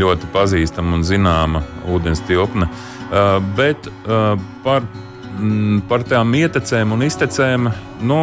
ļoti 0.00 0.30
pazīstama 0.32 0.96
un 0.96 1.04
zināma 1.04 1.60
ūdens 1.92 2.24
tilpne. 2.24 2.70
Uh, 3.06 3.36
bet 3.58 3.90
uh, 4.06 4.40
par, 4.64 4.88
m, 5.36 5.82
par 5.90 6.06
tām 6.08 6.32
ietecēm 6.38 6.96
un 6.96 7.04
iztecēm, 7.06 7.68
nu, 8.08 8.18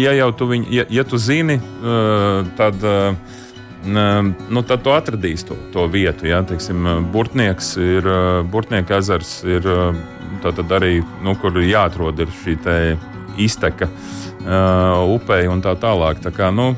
ja 0.00 0.16
jau 0.16 0.32
tu, 0.40 0.48
viņ, 0.54 0.66
ja, 0.72 0.88
ja 0.88 1.04
tu 1.04 1.20
zini, 1.20 1.60
uh, 1.60 2.48
tad. 2.56 2.80
Uh, 2.80 3.38
nu, 3.84 4.62
tad 4.66 4.84
tu 4.84 4.92
atradīsi 4.94 5.48
to, 5.48 5.56
to 5.74 5.86
vietu. 5.90 6.28
Ja? 6.30 6.42
Teiksim, 6.46 6.86
Burtnieks 7.12 7.74
ir 7.82 8.06
Burtnieka 8.52 9.00
ezers, 9.02 9.40
ir 9.46 9.66
arī 10.42 11.00
nu, 11.22 11.34
kur 11.38 11.58
jāatrod 11.62 12.22
šī 12.42 12.56
izteka 13.40 13.88
uh, 13.88 15.02
upei 15.08 15.48
un 15.50 15.62
tā 15.64 15.74
tālāk. 15.78 16.20
Tā 16.22 16.32
kā, 16.34 16.50
nu, 16.54 16.72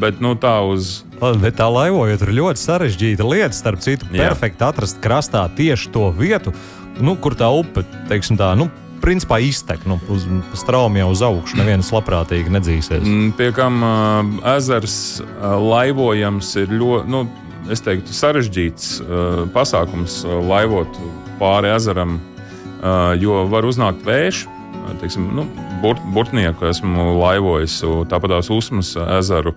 bet 0.00 0.20
nu, 0.20 0.34
tā 0.34 0.58
uz. 0.66 1.02
Bet 1.20 1.58
tā 1.60 1.68
laivojot, 1.70 2.24
ir 2.24 2.34
ļoti 2.34 2.62
sarežģīta 2.62 3.26
lieta. 3.26 3.54
Starp 3.54 3.82
citu, 3.84 4.08
perfekti 4.10 4.66
atrast 4.66 4.98
krastā 5.02 5.44
tieši 5.56 5.92
to 5.94 6.08
vietu, 6.16 6.54
nu, 7.00 7.14
kur 7.16 7.36
tā 7.38 7.50
upe, 7.54 7.84
teiksim 8.10 8.38
tā, 8.40 8.52
nu, 8.58 8.68
principā 9.02 9.40
iztek 9.42 9.84
nu, 9.88 9.98
uz 10.12 10.26
straumja 10.58 11.08
uz 11.10 11.22
augšu. 11.26 11.58
Neviens 11.60 11.90
labprātīgi 11.94 12.52
nedzīsies. 12.54 13.02
Mm, 13.02 13.32
pie 13.38 13.50
kam 13.56 13.82
uh, 13.82 14.52
ezers 14.56 14.96
uh, 15.20 15.56
laivojams 15.60 16.54
ir 16.62 16.76
ļoti. 16.82 17.10
Nu, 17.12 17.26
Es 17.70 17.78
teiktu, 17.78 18.10
sarežģīts 18.10 18.86
uh, 19.04 19.44
pasākums 19.54 20.16
uh, 20.26 20.40
laivot 20.42 20.96
pāri 21.38 21.70
ezeram, 21.70 22.16
uh, 22.18 23.12
jo 23.14 23.44
var 23.52 23.62
uznākt 23.68 24.02
vējš. 24.02 24.40
Uh, 24.48 24.88
teiksim, 24.98 25.28
nu, 25.36 25.44
burt, 25.78 26.02
burtnieku 26.14 26.66
esmu 26.66 27.12
laivojis, 27.20 27.78
tāpat 28.10 28.34
tās 28.34 28.50
Usmas 28.50 28.96
ezeru. 29.20 29.54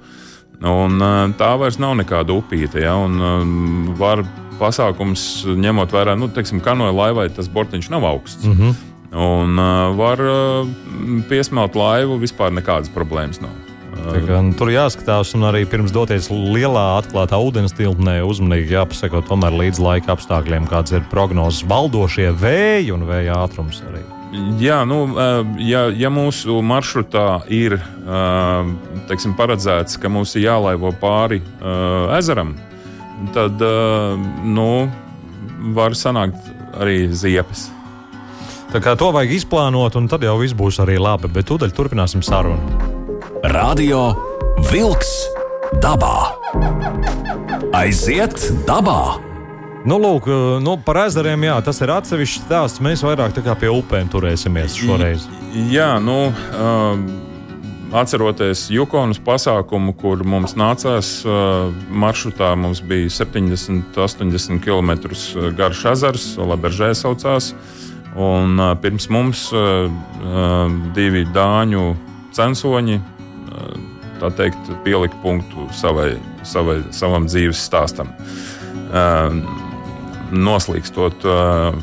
Un, 0.62 1.02
tā 1.36 1.50
vairs 1.60 1.82
nav 1.82 1.98
nekāda 1.98 2.38
upīte. 2.38 2.84
Ja, 2.86 2.94
un, 3.02 3.18
uh, 3.18 3.96
var 3.98 4.22
pasākums 4.60 5.46
ņemot 5.50 5.98
vērā, 5.98 6.14
nu, 6.20 6.30
teiksim, 6.32 6.62
kanoja 6.64 6.94
laivai 6.96 7.32
tas 7.34 7.50
bortiņš 7.52 7.90
nav 7.92 8.06
augsts. 8.08 8.46
Mm 8.46 8.60
-hmm. 8.60 8.95
Un 9.16 9.60
uh, 9.60 9.96
var 9.96 10.20
uh, 10.20 10.68
piesmelt 11.30 11.78
laivu, 11.80 12.18
vispār 12.20 12.52
nekādas 12.52 12.92
problēmas 12.92 13.40
nav. 13.44 13.54
Kā, 13.96 14.42
nu, 14.44 14.52
tur 14.60 14.70
jāskatās, 14.70 15.32
un 15.38 15.48
arī 15.48 15.62
pirms 15.70 15.94
doties 15.96 16.28
lielā 16.30 16.84
atklātā 17.00 17.40
ūdens 17.42 17.74
tilpnē, 17.78 18.18
uzmanīgi 18.28 18.76
jāpasako 18.76 19.22
tomēr 19.26 19.56
līdz 19.56 19.80
laika 19.82 20.14
apstākļiem, 20.14 20.68
kāds 20.70 20.94
ir 20.94 21.06
prognozes 21.10 21.64
valdošie 21.70 22.28
vēji 22.36 22.92
un 22.94 23.08
vēja 23.08 23.40
ātrums 23.46 23.80
arī. 23.88 24.04
Jā, 24.60 24.82
nu, 24.84 25.00
ja, 25.64 25.86
ja 25.96 26.12
mūsu 26.12 26.58
maršrutā 26.66 27.46
ir 27.56 27.78
teiksim, 29.08 29.36
paredzēts, 29.40 29.96
ka 30.02 30.12
mums 30.12 30.36
ir 30.36 30.50
jālaivo 30.50 30.92
pāri 31.00 31.40
ezeram, 32.18 32.52
tad 33.38 33.64
nu, 34.44 34.70
var 35.78 35.96
sanākt 35.96 36.52
arī 36.76 37.06
ziepes. 37.16 37.70
Tā 38.76 38.82
kā 38.84 38.92
to 39.00 39.08
vajag 39.16 39.38
izplānot, 39.38 39.96
un 39.96 40.10
tad 40.12 40.26
jau 40.28 40.34
viss 40.36 40.52
būs 40.52 40.82
arī 40.84 40.98
labi. 41.00 41.30
Bet 41.32 41.46
tūdaļ 41.48 41.72
turpināsim 41.72 42.20
sarunu. 42.20 42.60
Radio 43.54 44.10
Wolks 44.68 45.14
dabā. 45.80 46.34
Aiziet 47.72 48.36
dabā! 48.68 49.16
Nu, 49.88 49.96
lūk, 49.96 50.28
nu, 50.60 50.74
par 50.84 51.06
ezeriem, 51.06 51.46
jā, 51.48 51.56
tas 51.64 51.80
ir 51.86 51.94
atsevišķs 51.96 52.44
stāsts. 52.44 52.84
Mēs 52.84 53.06
vairāk 53.08 53.40
pie 53.62 53.72
upēm 53.72 54.12
turēsimies 54.12 54.76
šoreiz. 54.82 55.24
Jā, 55.72 55.94
nu, 56.04 56.18
uh, 56.36 57.00
atceroties 57.96 58.68
Jukonas 58.76 59.24
pasākumu, 59.24 59.96
kur 59.96 60.28
mums 60.28 60.60
nācās 60.60 61.22
uh, 61.24 61.72
maršrutā, 61.96 62.52
mums 62.60 62.84
bija 62.84 63.08
70, 63.24 63.96
80 63.96 64.60
km 64.68 64.98
garš 65.56 65.88
ezers, 65.96 66.32
Laberžē 66.44 66.92
saucās. 66.92 67.54
Uh, 67.56 67.84
Un, 68.16 68.56
uh, 68.60 68.72
pirms 68.80 69.10
mums 69.12 69.50
uh, 69.52 69.90
uh, 69.92 70.70
divi 70.96 71.26
dāņu 71.36 71.84
censoņi 72.36 72.96
uh, 73.02 74.30
teikt, 74.38 74.70
pielika 74.86 75.18
punktu 75.24 75.68
savai, 75.76 76.14
savai, 76.48 76.80
savam 76.96 77.28
dzīves 77.28 77.60
stāstam. 77.68 78.14
Uh, 78.88 79.36
noslīkstot. 80.32 81.28
Uh, 81.28 81.76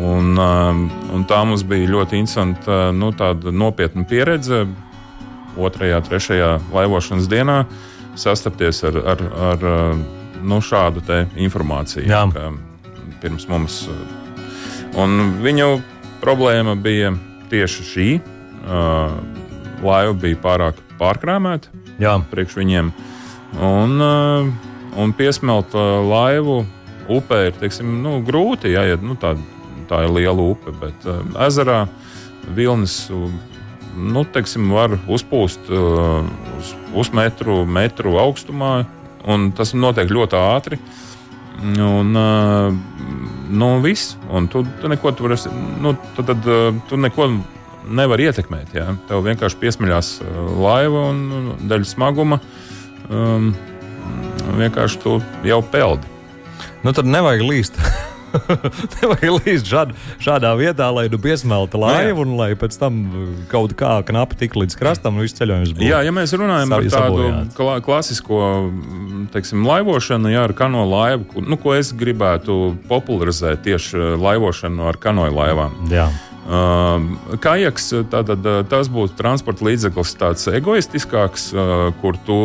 un, 0.00 0.32
uh, 0.40 0.80
un 1.14 1.28
tā 1.28 1.42
mums 1.44 1.66
bija 1.68 1.92
ļoti 1.92 2.22
interesanta, 2.24 2.88
uh, 2.88 2.96
nu, 2.96 3.12
nopietna 3.52 4.06
pieredze. 4.08 4.64
Otrajā, 5.54 6.00
trešajā 6.02 6.48
laivošanas 6.72 7.28
dienā 7.30 7.60
sastapties 8.18 8.80
ar, 8.88 8.96
ar, 9.12 9.20
ar 9.52 9.68
nu, 10.42 10.58
šādu 10.58 11.04
informāciju. 11.38 12.08
Jā. 12.10 12.24
Pirms 13.22 13.46
mums 13.46 13.84
Un 15.00 15.38
viņu 15.42 15.80
problēma 16.22 16.76
bija 16.78 17.14
tieši 17.50 17.88
šī. 17.90 18.08
Uh, 18.64 19.16
laiva 19.84 20.14
bija 20.16 20.38
pārāk 20.40 20.78
pārkrāmēta 21.00 21.68
priekš 22.30 22.56
viņiem. 22.58 22.92
Un, 23.62 24.00
uh, 24.02 24.48
un 24.98 25.12
piesmelt 25.12 25.74
uh, 25.74 26.02
laivu 26.02 26.64
upē 27.08 27.48
ir 27.48 27.58
teiksim, 27.60 28.02
nu, 28.02 28.20
grūti. 28.24 28.72
Jā, 28.74 28.86
ja, 28.88 28.96
nu, 29.00 29.14
tā, 29.14 29.34
tā 29.90 30.04
ir 30.06 30.14
liela 30.14 30.42
upe, 30.42 30.72
bet 30.80 31.06
uh, 31.06 31.22
ezerā 31.46 31.84
vilnis 32.54 33.08
nu, 33.94 34.24
teiksim, 34.24 34.72
var 34.74 34.98
uzpūst 35.06 35.70
uh, 35.70 36.24
uz, 36.58 36.74
uz 36.94 37.12
metru, 37.14 37.64
metru 37.64 38.18
augstumā. 38.18 38.84
Tas 39.56 39.72
notiek 39.72 40.10
ļoti 40.12 40.36
ātri. 40.36 40.78
Un, 41.64 42.10
uh, 42.18 42.74
nu, 43.50 43.74
viss. 43.84 44.14
Un 44.30 44.48
tu, 44.50 44.64
tu 44.80 44.90
neko 44.90 45.12
tur 45.16 45.34
esi, 45.36 45.52
nu, 45.82 45.94
tu, 46.16 46.24
tad, 46.26 46.46
tu 46.88 46.98
neko 47.00 47.28
nevar 47.84 48.22
ietekmēt. 48.22 48.72
Jā. 48.76 48.94
Tev 49.08 49.24
vienkārši 49.26 49.60
piesmeļās 49.60 50.14
laiva 50.60 51.08
un, 51.10 51.22
un 51.38 51.68
daļa 51.70 51.90
smaguma. 51.90 52.40
Um, 53.12 53.52
vienkārši 54.60 55.00
tu 55.04 55.18
jau 55.44 55.60
peldi. 55.72 56.08
Nu, 56.84 56.92
tad 56.92 57.08
nevajag 57.08 57.46
līst. 57.48 57.80
nevajag 58.98 59.38
līdz 59.38 59.70
šād, 59.70 59.94
šādā 60.22 60.52
vietā, 60.58 60.88
lai 60.94 61.06
nu 61.12 61.20
piesmeltu 61.22 61.80
nu 61.80 61.86
laivu 61.86 62.24
un 62.24 62.34
lai 62.38 62.50
pēc 62.58 62.78
tam 62.80 63.00
kaut 63.52 63.76
kā 63.78 63.96
knapi 64.06 64.40
tik 64.44 64.58
līdz 64.58 64.78
krastam 64.80 65.18
un 65.18 65.26
viss 65.26 65.38
ceļojums 65.38 65.74
būtu. 65.74 65.86
Jā, 65.88 66.02
ja 66.06 66.14
mēs 66.14 66.34
runājam 66.38 66.74
par 66.74 66.88
tādu 66.94 67.30
kla 67.56 67.78
klasisko 67.84 68.42
teiksim, 69.34 69.64
laivošanu, 69.68 70.32
jā, 70.34 70.44
ar 70.48 70.54
kano 70.56 70.84
laivu, 70.88 71.44
nu, 71.44 71.58
ko 71.60 71.74
es 71.76 71.94
gribētu 71.96 72.76
popularizēt 72.90 73.64
tieši 73.66 74.14
laivošanu 74.20 74.88
ar 74.90 75.00
kanoju 75.00 75.34
laivām. 75.34 75.82
Jā. 75.92 76.08
Uh, 76.44 77.38
Kājaks 77.40 77.86
tātad, 78.12 78.44
tas 78.68 78.90
būtu 78.92 79.16
transporta 79.16 79.64
līdzeklis 79.64 80.10
tāds 80.20 80.44
egoistiskāks, 80.52 81.48
uh, 81.56 81.88
kur 82.02 82.18
tu 82.26 82.38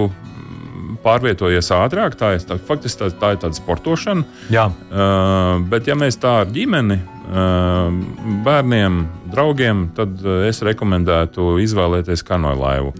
pārvietojies 1.04 1.72
ātrāk. 1.76 2.18
Tā 2.20 2.34
ir, 2.38 2.44
tā, 2.48 2.60
faktiski 2.70 3.04
tā, 3.04 3.10
tā 3.22 3.32
ir 3.36 3.40
tāda 3.44 3.58
sportošana. 3.58 4.26
Jā. 4.54 4.68
Uh, 4.90 5.62
bet, 5.72 5.88
ja 5.90 5.98
mēs 6.00 6.20
tā 6.22 6.40
ar 6.44 6.52
ģimeni, 6.54 7.00
uh, 7.00 7.90
bērniem, 8.46 9.02
draugiem, 9.34 9.88
tad 9.98 10.22
es 10.48 10.64
rekomendētu 10.66 11.58
izvēlēties 11.64 12.26
kanoju 12.28 12.62
laivu. 12.64 12.94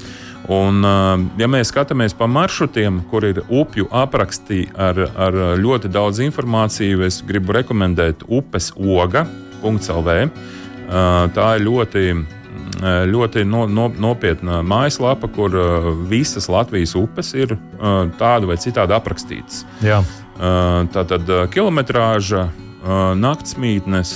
Un, 0.50 0.82
uh, 0.82 1.14
ja 1.38 1.50
mēs 1.52 1.70
skatāmies 1.74 2.16
pa 2.18 2.30
maršrutiem, 2.30 3.04
kur 3.12 3.28
ir 3.28 3.44
upju 3.46 3.90
apraksti 3.94 4.64
ar, 4.78 5.04
ar 5.14 5.40
ļoti 5.62 5.92
daudz 5.94 6.24
informācijas, 6.26 7.06
es 7.06 7.22
gribu 7.28 7.54
rekomendēt 7.60 8.26
upes 8.26 8.72
oga.lv. 8.78 10.20
Uh, 10.90 11.30
tā 11.36 11.52
ir 11.60 11.68
ļoti 11.68 12.04
ļoti 12.80 13.44
no, 13.48 13.66
no, 13.68 13.90
nopietna 13.90 14.62
mājaslapa, 14.66 15.30
kur 15.34 15.56
uh, 15.58 15.90
visas 16.10 16.50
Latvijas 16.52 16.96
upes 16.96 17.34
ir 17.38 17.56
uh, 17.56 18.08
tāda 18.20 18.50
vai 18.50 18.58
citādi 18.62 18.96
aprakstītas. 18.96 19.66
Jā. 19.86 20.04
Tā 20.40 21.02
tad 21.04 21.28
kilometrāža, 21.52 22.46
naktsmītnes, 23.20 24.12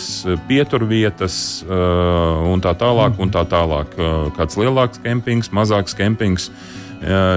pieturvietas 0.48 1.36
un 1.68 2.64
tā 2.64 2.72
tālāk. 2.80 3.20
Un 3.20 3.34
tā 3.34 3.42
tālāk. 3.52 3.92
Kāds 4.38 4.56
lielāks 4.56 5.02
kempings, 5.04 5.52
mazāks 5.52 5.98
kempings. 6.00 6.48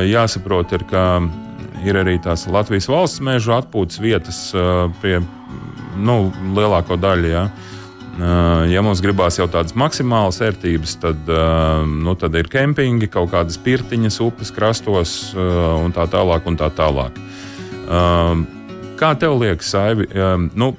Jāsaprot, 0.07 0.77
ir, 0.79 0.87
ka 0.87 1.03
ir 1.83 1.99
arī 1.99 2.15
tās 2.23 2.47
Latvijas 2.47 2.87
valsts 2.87 3.25
meža 3.27 3.59
atpūtas 3.59 3.99
vietas 3.99 4.39
pie 5.03 5.19
nu, 5.99 6.21
lielāko 6.55 6.95
daļu. 6.95 7.33
Ja. 7.35 7.49
Uh, 7.49 7.76
Ja 8.17 8.81
mums 8.81 9.03
gribās 9.05 9.37
jau 9.37 9.45
tādas 9.53 9.75
maksimālas 9.77 10.39
vērtības, 10.41 10.95
tad, 11.03 11.29
nu, 11.91 12.15
tad 12.17 12.37
ir 12.39 12.49
kempingi, 12.49 13.11
kaut 13.13 13.29
kādas 13.35 13.59
pirtiņas, 13.61 14.21
upes 14.25 14.53
krastos 14.57 15.13
un 15.37 15.93
tā 15.93 16.07
tālāk. 16.13 16.49
Un 16.49 16.57
tā 16.57 16.71
tālāk. 16.73 17.19
Kā 18.97 19.11
tev 19.21 19.37
liekas, 19.43 19.69
Saivi, 19.75 20.09
nu, 20.57 20.71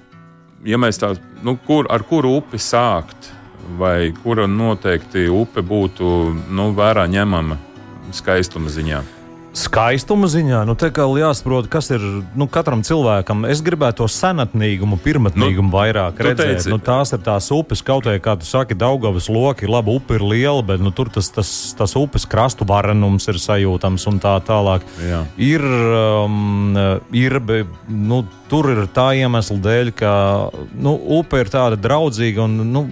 ja 0.65 0.80
mēs 0.82 0.97
tā, 1.02 1.13
nu, 1.45 1.54
kur, 1.67 1.86
ar 1.93 2.02
kuru 2.10 2.39
upi 2.39 2.58
sākt, 2.58 3.30
vai 3.78 4.10
kura 4.23 4.47
noteikti 4.50 5.28
upe 5.30 5.62
būtu 5.62 6.10
nu, 6.50 6.71
vērā 6.78 7.06
ņemama 7.12 7.60
skaistuma 8.17 8.73
ziņā? 8.73 9.04
Skaistuma 9.58 10.28
ziņā, 10.32 10.62
nu, 10.67 10.76
te 10.80 10.89
kā 10.93 11.06
jāsaprot, 11.17 11.67
kas 11.72 11.89
ir 11.96 12.04
nu, 12.38 12.48
katram 12.52 12.84
cilvēkam. 12.86 13.46
Es 13.50 13.62
gribētu 13.65 14.04
to 14.04 14.10
senatnīgumu, 14.12 15.00
pirmotnīgumu 15.04 15.70
nu, 15.70 15.74
vairāk 15.74 16.22
redzēt. 16.24 16.62
Teici, 16.62 16.72
nu, 16.74 16.80
tās 16.84 17.13
ir 17.15 17.24
tās 17.26 17.50
upes, 17.56 17.82
kaut 17.86 18.08
kā, 18.08 18.17
kā 18.24 18.38
tu 18.39 18.48
saki, 18.48 18.78
Daugavas 18.78 19.30
loki, 19.32 19.70
labi, 19.70 19.96
upe 19.98 20.17
ir 20.20 20.26
liela, 20.26 20.63
bet 20.65 20.84
nu, 20.84 20.93
tur 20.96 21.12
tas, 21.13 21.32
tas, 21.34 21.52
tas 21.78 21.96
upes 22.00 22.28
krastu 22.30 22.67
varenums 22.70 23.28
ir 23.32 23.41
sajūtams 23.41 24.08
un 24.12 24.22
tā 24.24 24.38
tālāk. 24.48 24.86
Jā. 25.04 25.24
Ir, 25.50 25.65
um, 25.65 26.78
ir 27.15 27.39
nu, 27.88 28.22
tur 28.52 28.72
ir 28.76 28.86
tā 28.93 29.10
iemesla 29.17 29.60
dēļ, 29.63 29.91
ka 29.98 30.13
nu, 30.78 30.96
upe 31.20 31.41
ir 31.43 31.52
tāda 31.52 31.80
draudzīga 31.82 32.46
un 32.46 32.62
nu, 32.72 32.86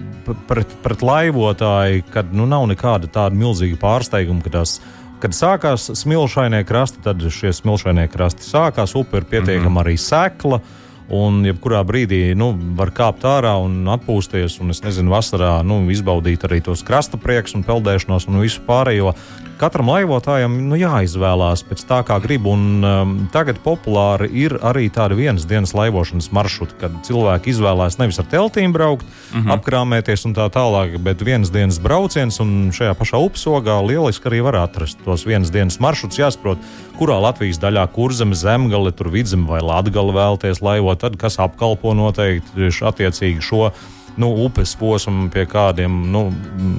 pret, 0.48 0.76
pret 0.84 1.04
laivotāju, 1.06 2.06
kad 2.12 2.30
nu, 2.34 2.48
nav 2.50 2.68
nekāda 2.70 3.10
tāda 3.12 3.38
milzīga 3.38 3.78
pārsteiguma, 3.80 4.44
ka 4.44 4.58
tās 4.58 4.78
ir 4.80 5.05
Kad 5.20 5.32
sākās 5.32 5.88
smilšainie 5.96 6.60
krasti, 6.68 7.00
tad 7.04 7.22
šie 7.32 7.52
smilšainie 7.56 8.04
krasti 8.12 8.44
sākās. 8.44 8.92
Upe 8.98 9.22
ir 9.22 9.24
pietiekami 9.24 9.68
mm 9.68 9.76
-hmm. 9.76 9.84
arī 9.84 9.96
sekla. 9.96 10.60
Un 11.06 11.44
jebkurā 11.46 11.84
brīdī 11.86 12.34
nu, 12.34 12.50
var 12.74 12.90
kāpt 12.90 13.22
ārā 13.30 13.54
un 13.62 13.84
atpūsties, 13.94 14.58
un 14.62 14.74
es 14.74 14.82
nezinu, 14.82 15.12
vasarā 15.14 15.60
nu, 15.62 15.84
izbaudīt 15.94 16.46
arī 16.48 16.58
tos 16.66 16.82
krasta 16.86 17.20
prieks 17.20 17.54
un 17.54 17.62
peldēšanos 17.66 18.26
un 18.26 18.40
visu 18.42 18.64
pārējo 18.66 19.14
katram 19.60 19.88
laivotājam 19.90 20.56
nu, 20.68 20.76
jāizvēlās 20.78 21.62
pēc 21.66 21.84
tā, 21.88 22.00
kā 22.06 22.18
grib. 22.22 22.46
Un, 22.50 22.84
um, 22.84 23.14
tagad 23.32 23.60
populāri 23.64 24.28
ir 24.44 24.56
arī 24.66 24.86
tādi 24.92 25.18
vienas 25.18 25.46
dienas 25.48 25.74
laivošanas 25.76 26.28
maršruti, 26.36 26.76
kad 26.80 26.98
cilvēki 27.06 27.52
izvēlās 27.54 27.98
nevis 28.00 28.20
ar 28.22 28.28
teltīm 28.32 28.74
braukt, 28.76 29.06
mhm. 29.06 29.46
-huh. 29.46 29.56
apkrāmēties 29.56 30.26
un 30.28 30.36
tā 30.36 30.48
tālāk, 30.52 30.98
bet 30.98 31.22
vienas 31.22 31.52
dienas 31.54 31.80
brauciens. 31.82 32.40
Un 32.40 32.72
šajā 32.72 32.94
pašā 32.94 33.20
upsogā 33.22 33.78
lieliski 33.86 34.28
arī 34.28 34.42
var 34.44 34.56
atrast 34.56 34.98
tos 35.04 35.26
vienas 35.26 35.50
dienas 35.50 35.80
maršrutus. 35.80 36.18
Jāsaprot, 36.18 36.58
kurā 36.98 37.18
Latvijas 37.22 37.60
daļā 37.62 37.86
kurzeme, 37.94 38.36
zemgale, 38.38 38.92
tur 38.96 39.10
vidzeme 39.14 39.48
vai 39.50 39.60
latgale 39.64 40.14
vēlties 40.16 40.62
laivot, 40.64 41.00
tad 41.02 41.18
kas 41.20 41.38
apkalpo 41.42 41.94
noteikti 41.96 42.72
attiecīgi 42.90 43.44
šo 43.44 43.70
nu, 44.16 44.30
upes 44.46 44.72
posmu, 44.80 45.28
pie 45.32 45.44
kādiem, 45.48 45.92
nu, 46.12 46.22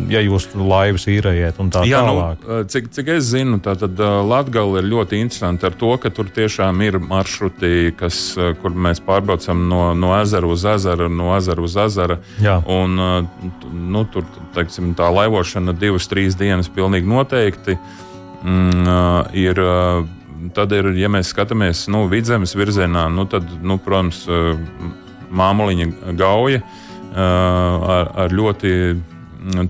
ja 0.09 0.21
jūs 0.25 0.49
laivas 0.57 1.05
īrējat 1.09 1.59
un 1.61 1.69
tā 1.73 1.83
Jā, 1.85 2.01
nu, 2.05 2.15
tālāk. 2.15 2.47
Nu, 2.47 2.57
cik, 2.73 2.89
cik 2.95 3.11
es 3.13 3.29
zinu, 3.29 3.59
tad 3.61 3.83
Latvija 4.01 4.65
ir 4.81 4.89
ļoti 4.89 5.21
interesanti 5.21 5.67
ar 5.69 5.77
to, 5.77 5.91
ka 6.01 6.09
tur 6.13 6.31
tiešām 6.33 6.81
ir 6.87 6.97
maršruti, 7.03 7.93
kas, 7.99 8.21
kur 8.61 8.73
mēs 8.73 9.03
pārbraucam 9.05 9.67
no, 9.69 9.83
no 9.97 10.15
ezera 10.17 10.49
uz 10.49 10.65
ezeru, 10.65 11.11
no 11.13 11.29
ezera 11.37 11.61
uz 11.61 11.77
ezeru. 11.85 12.17
Un, 12.65 12.97
nu, 13.93 14.03
tur 14.13 14.25
teiksim, 14.57 14.95
tā 14.97 15.11
laivošana 15.13 15.77
divas, 15.77 16.09
trīs 16.09 16.37
dienas 16.39 16.71
pilnīgi 16.73 17.09
noteikti 17.09 17.77
mm, 18.43 19.33
ir. 19.37 19.63
Tad, 20.53 20.71
ir, 20.71 20.91
ja 20.93 21.09
mēs 21.09 21.31
skatāmies 21.33 21.87
nu, 21.89 22.03
vidzemes 22.11 22.53
virzienā, 22.55 23.07
nu, 23.09 23.25
tad, 23.29 23.47
nu, 23.65 23.79
protams, 23.81 24.21
māmuliņa 25.33 26.13
gauja. 26.17 26.61
Ar, 27.17 28.11
ar 28.13 28.35
ļoti, 28.37 28.71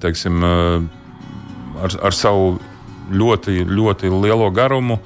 teiksim, 0.03 0.43
ar, 0.43 1.95
ar 2.03 2.15
savu 2.15 2.57
ļoti, 3.13 3.61
ļoti 3.63 4.11
lielo 4.11 4.49
garumu 4.51 4.99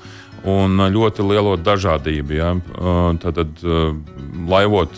un 0.49 0.81
ļoti 0.89 1.25
lielo 1.29 1.55
dažādību. 1.61 2.33
Ja? 2.33 2.55
Tad, 3.21 3.61
laivot 4.49 4.97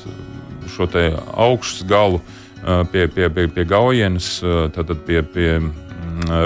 šo 0.72 0.88
augšas 1.36 1.84
galu 1.88 2.22
pie, 2.92 3.08
pie, 3.08 3.30
pie, 3.30 3.48
pie 3.52 3.66
gaujienas, 3.68 4.38
tad 4.74 4.96
pie, 5.06 5.22
pie 5.24 5.60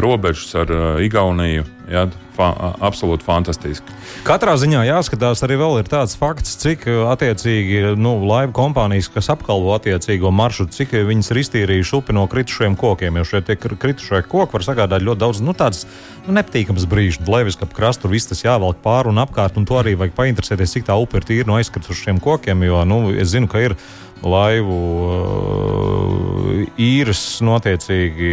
robežas 0.01 0.55
ar 0.55 0.77
Igauniju. 1.03 1.76
Ja? 1.87 2.09
Fa 2.37 2.51
absolūti 2.85 3.25
fantastiski. 3.27 3.95
Katrā 4.27 4.55
ziņā 4.59 4.83
jāskatās 4.87 5.43
arī 5.45 5.57
vēl 5.59 5.81
ir 5.81 5.91
tāds 5.91 6.15
fakts, 6.19 6.57
cik 6.61 6.85
attiecīgi 7.13 7.95
nu, 7.99 8.15
laivu 8.29 8.55
kompānijas, 8.57 9.09
kas 9.13 9.31
apkalpo 9.33 9.75
attiecīgo 9.75 10.31
maršrutu, 10.33 10.75
cik 10.77 10.95
viņas 11.09 11.31
ir 11.33 11.41
iztīrījuši 11.43 11.97
upi 11.99 12.17
no 12.17 12.27
kritušiem 12.31 12.77
kokiem. 12.79 13.19
Jo 13.19 13.27
šie 13.27 13.43
kritušie 13.57 14.23
koki 14.29 14.57
var 14.57 14.65
sagādāt 14.65 15.05
ļoti 15.05 15.23
daudz 15.25 15.43
nu, 15.45 15.55
tādas 15.57 15.85
nu, 16.25 16.35
nepatīkamas 16.37 16.87
brīžus. 16.89 17.25
Levis, 17.27 17.59
ka 17.59 17.69
krastā 17.69 18.05
tur 18.05 18.13
viss 18.13 18.29
tas 18.29 18.43
jāvelk 18.45 18.81
pāri 18.83 19.11
un 19.11 19.21
apkārt, 19.21 19.57
un 19.57 19.65
to 19.67 19.79
arī 19.79 19.95
vajag 19.97 20.13
painteresēties, 20.17 20.77
cik 20.77 20.89
tā 20.89 20.97
upe 21.01 21.19
ir 21.19 21.25
tīra 21.27 21.49
no 21.49 21.57
aizkritušiem 21.57 22.21
kokiem. 22.23 22.61
Jo 22.67 22.83
nu, 22.87 23.07
es 23.15 23.33
zinu, 23.33 23.49
ka 23.49 23.63
ir 23.63 23.77
laivu 24.25 24.77
uh, 25.07 26.61
īres 26.81 27.21
notiecīgi 27.45 28.31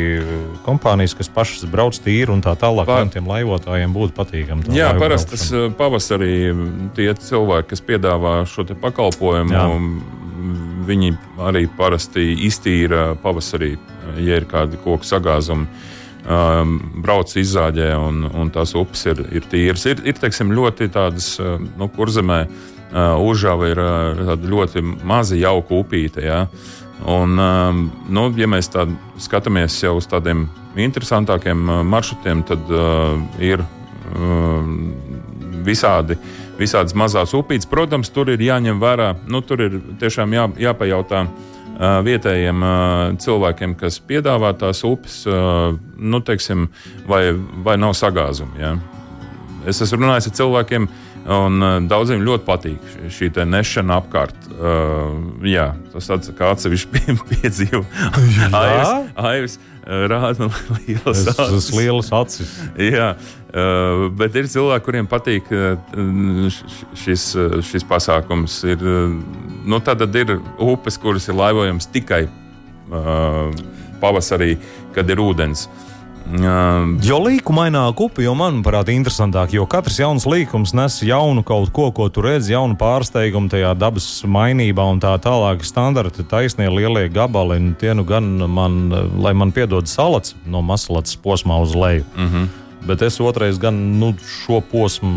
kompānijas, 0.65 1.17
kas 1.19 1.31
pašas 1.33 1.67
brauc 1.71 1.99
tīri 2.05 2.33
un 2.33 2.45
tā 2.45 2.55
tālāk. 2.61 2.89
Pār... 2.89 3.11
Tiem 3.13 3.29
laivotājiem 3.29 3.94
būtu 3.95 4.17
patīkami. 4.17 4.75
Jā, 4.77 4.93
parasti 4.99 5.37
tas 5.37 5.47
uh, 5.55 5.71
pavasarī 5.75 6.35
tie 6.97 7.09
cilvēki, 7.15 7.71
kas 7.73 7.85
piedāvā 7.87 8.37
šo 8.51 8.67
pakalpojumu, 8.83 9.55
Jā. 9.55 9.65
viņi 10.89 11.15
arī 11.47 11.67
parasti 11.79 12.33
iztīra 12.47 13.13
pavasarī, 13.23 13.75
ja 14.19 14.41
ir 14.41 14.49
kādi 14.51 14.81
koku 14.85 15.07
sagāzumi. 15.07 15.93
Um, 16.25 16.79
brauc 17.05 17.35
izzāģē, 17.37 17.91
un, 18.01 18.23
un 18.33 18.49
tās 18.49 18.71
upes 18.81 19.03
ir, 19.11 19.19
ir 19.37 19.45
tīras. 19.45 19.83
Ir, 19.91 19.99
ir 20.09 20.17
teiksim, 20.17 20.55
ļoti 20.57 20.89
tādas, 20.95 21.35
uh, 21.37 21.59
nu, 21.77 21.91
kurzemē, 21.93 22.39
uh, 22.47 22.75
Uh, 22.95 23.19
Užava 23.27 23.67
ir 23.73 23.79
uh, 23.83 24.37
ļoti 24.39 24.79
maza 25.03 25.35
jauka 25.35 25.75
upīte. 25.81 26.23
Ja? 26.23 26.45
Un, 27.11 27.33
um, 27.43 27.81
nu, 28.07 28.29
ja 28.39 28.47
mēs 28.47 28.69
skatāmies 29.19 29.81
jau 29.83 29.97
uz 29.99 30.07
tādiem 30.07 30.45
interesantākiem 30.79 31.59
maršrutiem, 31.91 32.45
tad 32.47 32.71
uh, 32.71 33.17
ir 33.43 33.65
visādi 35.65 36.19
visādas 36.59 36.95
mazās 36.99 37.35
upītes. 37.37 37.69
Protams, 37.71 38.11
tur 38.15 38.31
ir 38.33 38.43
jāņem 38.43 38.81
vērā, 38.83 39.15
nu, 39.31 39.43
tur 39.47 39.65
ir 39.67 39.79
tiešām 40.01 40.35
jā, 40.37 40.49
jāpajautā 40.69 41.27
vietējiem 42.07 42.67
cilvēkiem, 43.19 43.75
kas 43.79 43.99
piedāvā 44.07 44.53
tās 44.59 44.85
upes, 44.87 45.25
nu, 45.27 46.21
teiksim, 46.23 46.69
vai, 47.11 47.25
vai 47.67 47.75
nav 47.83 47.97
sagāzumi. 47.99 48.61
Ja? 48.63 48.77
Es 49.67 49.83
esmu 49.83 50.05
runājis 50.05 50.31
ar 50.31 50.37
cilvēkiem, 50.39 50.87
un 51.35 51.89
daudziem 51.89 52.23
ļoti 52.23 52.47
patīk 52.47 52.95
šī 53.11 53.33
nešana 53.49 53.99
apkārt. 53.99 54.37
Uh, 54.55 55.17
jā, 55.49 55.73
tas 55.91 56.07
tāds 56.13 56.31
kā 56.39 56.53
atsevišķi 56.55 57.17
piedzīvojums. 57.33 58.55
Aivis 59.19 59.59
rāda 59.85 60.49
man 60.49 60.69
lielas 60.87 61.25
acis. 61.35 61.71
Lielas 61.77 62.11
acis. 62.17 62.53
jā, 62.81 63.13
uh, 63.15 64.07
bet 64.19 64.37
ir 64.41 64.51
cilvēki, 64.51 64.87
kuriem 64.89 65.11
patīk 65.11 65.51
šis, 67.05 67.31
šis 67.71 67.89
pasākums. 67.89 68.61
Ir, 68.69 68.85
nu, 69.65 69.81
tad 69.85 70.05
ir 70.21 70.37
upes, 70.59 71.01
kuras 71.01 71.29
ir 71.29 71.39
laivojams 71.39 71.91
tikai 71.95 72.27
pavasarī, 74.01 74.55
kad 74.95 75.09
ir 75.11 75.23
ūdens. 75.25 75.65
Uh, 75.65 75.94
Um, 76.25 76.95
jo 77.05 77.19
līkumaināk 77.21 77.99
upe, 78.01 78.23
jo 78.25 78.33
manuprāt, 78.39 78.89
interesantāk, 78.89 79.53
jo 79.53 79.67
katrs 79.69 79.99
jauns 80.01 80.25
līkums 80.25 80.73
nes 80.77 80.97
jaunu 81.05 81.45
kaut 81.45 81.69
ko, 81.77 81.91
ko 81.93 82.09
tu 82.09 82.25
redzi, 82.25 82.55
jaunu 82.55 82.79
pārsteigumu 82.81 83.53
tajā 83.53 83.75
dabas 83.77 84.09
mainībā 84.25 84.87
un 84.89 85.03
tā 85.05 85.13
tālāk. 85.21 85.67
Standarti 85.69 86.25
taisnie 86.29 86.71
lielie 86.73 87.11
gabali, 87.13 87.61
un 87.61 87.75
tie 87.79 87.93
nu 87.93 88.07
gan 88.09 88.25
man, 88.49 88.89
lai 89.21 89.35
man 89.37 89.53
piedod 89.53 89.91
salats 89.91 90.33
no 90.49 90.65
masalats 90.65 91.19
posmā 91.21 91.61
uz 91.61 91.77
leju. 91.77 92.05
Mm 92.17 92.29
-hmm. 92.29 92.53
Bet 92.85 93.03
es 93.03 93.21
otrais 93.21 93.59
gan 93.59 93.99
nu, 93.99 94.15
šo 94.29 94.61
posmu 94.61 95.11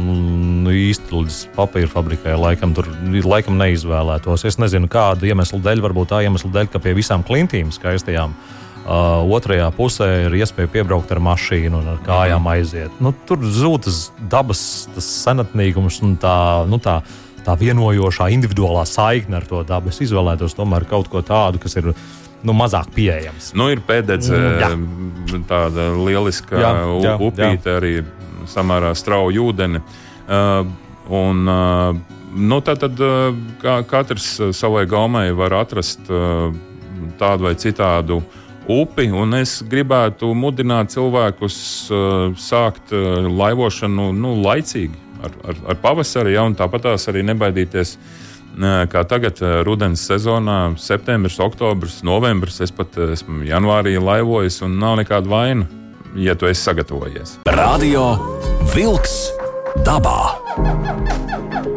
nu, 0.63 0.71
īsti 0.71 1.11
līdz 1.11 1.47
papīra 1.55 1.87
fabrikai 1.87 2.37
laikam, 2.39 2.73
tur, 2.73 2.87
laikam 3.23 3.57
neizvēlētos. 3.59 4.45
Es 4.47 4.57
nezinu, 4.57 4.87
kāda 4.87 5.27
iemesla 5.27 5.59
dēļ, 5.59 5.81
varbūt 5.81 6.07
tā 6.07 6.23
iemesla 6.23 6.51
dēļ, 6.51 6.67
ka 6.71 6.79
pie 6.79 6.93
visām 6.93 7.23
klintīm 7.27 7.71
skaistajām 7.71 8.33
Uh, 8.87 9.19
otrajā 9.35 9.65
pusē 9.75 10.05
ir 10.29 10.35
iespēja 10.37 10.69
piebraukt 10.71 11.09
ar 11.11 11.19
mašīnu 11.19 11.75
un 11.75 11.87
ar 11.91 11.97
kājām 12.05 12.39
mhm. 12.39 12.51
aiziet. 12.53 12.99
Nu, 13.03 13.11
tur 13.27 13.41
zūd 13.43 13.83
tas 13.83 13.97
dabas 14.31 14.61
tas 14.95 15.09
senatnīgums 15.25 15.97
un 16.07 16.13
tā, 16.21 16.35
nu, 16.71 16.79
tā, 16.79 17.01
tā 17.43 17.57
vienojošā 17.59 18.29
individuālā 18.31 18.85
saikne 18.87 19.41
ar 19.41 19.47
to 19.49 19.59
dabu. 19.67 19.91
Es 19.91 19.99
izvēlētos 20.05 20.55
tomēr 20.55 20.87
kaut 20.87 21.11
ko 21.11 21.19
tādu, 21.19 21.59
kas 21.59 21.75
ir 21.81 21.89
nu, 21.91 22.55
mazāk 22.55 22.93
pieejams. 22.95 23.51
Nu, 23.59 23.67
ir 23.75 23.83
pēdējais 23.83 24.31
mm, 24.31 25.43
tāda 25.51 25.89
lieliska 25.97 26.63
jā, 26.63 26.71
jā, 27.09 27.17
upīte, 27.27 27.75
jā. 27.75 27.77
arī 27.81 27.93
samērā 28.47 28.95
strauja 28.95 29.43
ūdeni. 29.49 29.83
Uh, 30.31 30.63
un, 31.11 31.43
uh, 31.43 32.23
nu, 32.39 32.63
tad, 32.63 32.87
tad 32.87 33.05
kā 33.59 33.81
katrs 33.91 34.31
savai 34.55 34.87
gaumai 34.87 35.27
var 35.35 35.59
atrast 35.59 36.07
uh, 36.07 36.53
tādu 37.19 37.49
vai 37.51 37.57
citādu 37.59 38.23
uh, 38.23 38.43
upi. 38.67 39.09
Es 39.39 39.59
gribētu 39.63 40.33
mudināt 40.35 40.93
cilvēkus 40.93 41.57
uh, 41.89 42.37
sākt 42.37 42.93
uh, 42.95 43.27
laivošanu 43.27 44.11
nu, 44.13 44.35
laicīgi, 44.43 44.95
ar, 45.23 45.35
ar, 45.47 45.61
ar 45.73 45.81
pavasari, 45.83 46.35
ja, 46.35 46.45
un 46.47 46.55
tāpat 46.55 46.89
arī 46.95 47.25
nebaidīties. 47.27 47.97
Uh, 47.97 48.25
kā 48.89 49.03
tagad, 49.05 49.37
rudens 49.65 50.01
sezonā, 50.07 50.77
septembris, 50.81 51.39
oktobris, 51.39 52.01
novembris, 52.03 52.59
es 52.61 52.71
pat 52.73 52.97
esmu 53.13 53.45
janvārī 53.45 53.97
laivojis, 54.01 54.61
un 54.65 54.79
nav 54.81 54.97
nekāda 55.01 55.29
vaina, 55.29 55.67
ja 56.17 56.35
tu 56.35 56.49
esi 56.49 56.63
sagatavojies. 56.65 57.37
Radio 57.53 58.15
Wolks 58.73 59.29
dabā! 59.85 60.33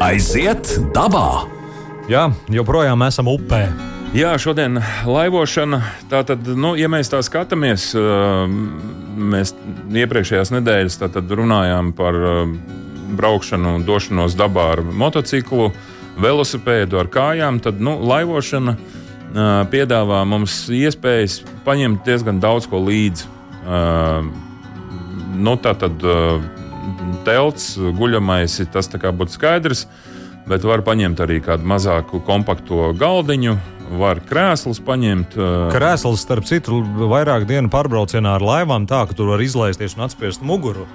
Aiziet 0.01 0.73
dabā! 0.95 1.45
Jā, 2.09 2.31
joprojām 2.49 3.05
esam 3.05 3.29
upē. 3.29 3.67
Jā, 4.11 4.33
šodien 4.35 4.75
laivošana. 5.07 5.77
Tātad, 6.11 6.43
nu, 6.59 6.73
ja 6.75 6.89
mēs 6.91 7.07
tā 7.07 7.21
skatāmies, 7.23 7.93
mēs 9.15 9.53
iepriekšējās 9.87 10.51
nedēļas 10.51 10.99
runājām 11.39 11.93
par 11.95 12.17
braukšanu, 13.15 13.77
došanos 13.87 14.35
dabā 14.35 14.65
ar 14.73 14.81
motociklu, 14.83 15.69
velosipēdu, 16.19 16.99
ar 16.99 17.07
kājām, 17.07 17.61
tad 17.63 17.79
nu, 17.79 17.95
laivošana 18.03 18.75
piedāvā 19.71 20.19
mums 20.27 20.65
iespējas 20.67 21.39
paņemt 21.63 22.03
diezgan 22.03 22.43
daudz 22.43 22.67
ko 22.67 22.83
līdzi. 22.83 23.31
Nu, 25.39 25.55
tā 25.55 25.71
tad 25.71 26.03
telts, 27.23 27.77
guļamais, 27.79 28.59
tas 28.75 28.91
būtu 28.91 29.39
skaidrs, 29.39 29.87
bet 30.49 30.65
var 30.67 30.83
paņemt 30.85 31.21
arī 31.23 31.41
kādu 31.43 31.67
mazāku 31.67 32.21
kompaktu 32.25 32.91
galdiņu, 32.99 33.57
var 33.99 34.21
krēslus 34.23 34.81
paņemt. 34.85 35.37
Krēsls, 35.73 36.23
starp 36.23 36.47
citu, 36.49 36.81
vairāk 37.11 37.47
dienu 37.49 37.71
pārbraucienā 37.71 38.37
ar 38.39 38.45
laivām, 38.45 38.87
tā 38.89 39.03
ka 39.07 39.17
tur 39.17 39.33
var 39.33 39.43
izlaisties 39.43 39.97
un 39.97 40.07
atspiest 40.07 40.45
muguru. 40.45 40.87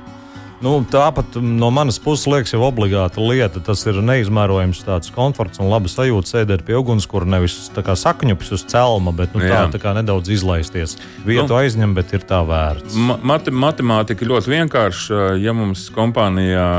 Nu, 0.65 0.79
tāpat 0.89 1.37
no 1.37 1.69
manas 1.75 1.99
puses 2.01 2.25
liekas, 2.31 2.55
jau 2.55 2.63
obligāta 2.65 3.21
lieta. 3.21 3.61
Tas 3.61 3.83
ir 3.85 3.99
neizmērojams 4.01 4.81
tāds 4.87 5.13
komforts 5.13 5.61
un 5.61 5.69
laba 5.69 5.91
sajūta 5.93 6.33
sēdēt 6.33 6.65
pie 6.65 6.79
ugunskura. 6.81 7.29
Nevis 7.29 7.59
tā 7.77 7.85
kā 7.85 7.93
sakņupis 7.99 8.55
uz 8.57 8.65
celma, 8.73 9.13
bet 9.17 9.37
nu, 9.37 9.45
tā, 9.45 9.67
tā 9.75 9.81
kā 9.83 9.93
nedaudz 9.99 10.33
izlaisties. 10.33 10.97
Vietu 11.29 11.51
nu, 11.53 11.59
aizņem, 11.61 11.93
bet 11.99 12.17
ir 12.17 12.25
tā 12.25 12.41
vērts. 12.49 12.97
Mati 12.97 13.53
matemātika 13.53 14.29
ļoti 14.33 14.55
vienkārša. 14.55 15.27
Ja 15.45 15.53
mums 15.57 15.91
kompānijā 15.93 16.71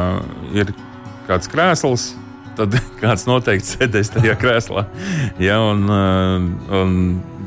ir 0.58 0.74
kāds 1.30 1.52
krēsls, 1.52 2.16
tad 2.58 2.78
kāds 3.02 3.28
noteikti 3.30 3.76
sēdēs 3.76 4.14
tajā 4.16 4.36
krēslā. 4.42 4.86
Ja, 5.42 5.60
un, 5.72 5.86
uh, 5.88 6.78
un 6.82 6.94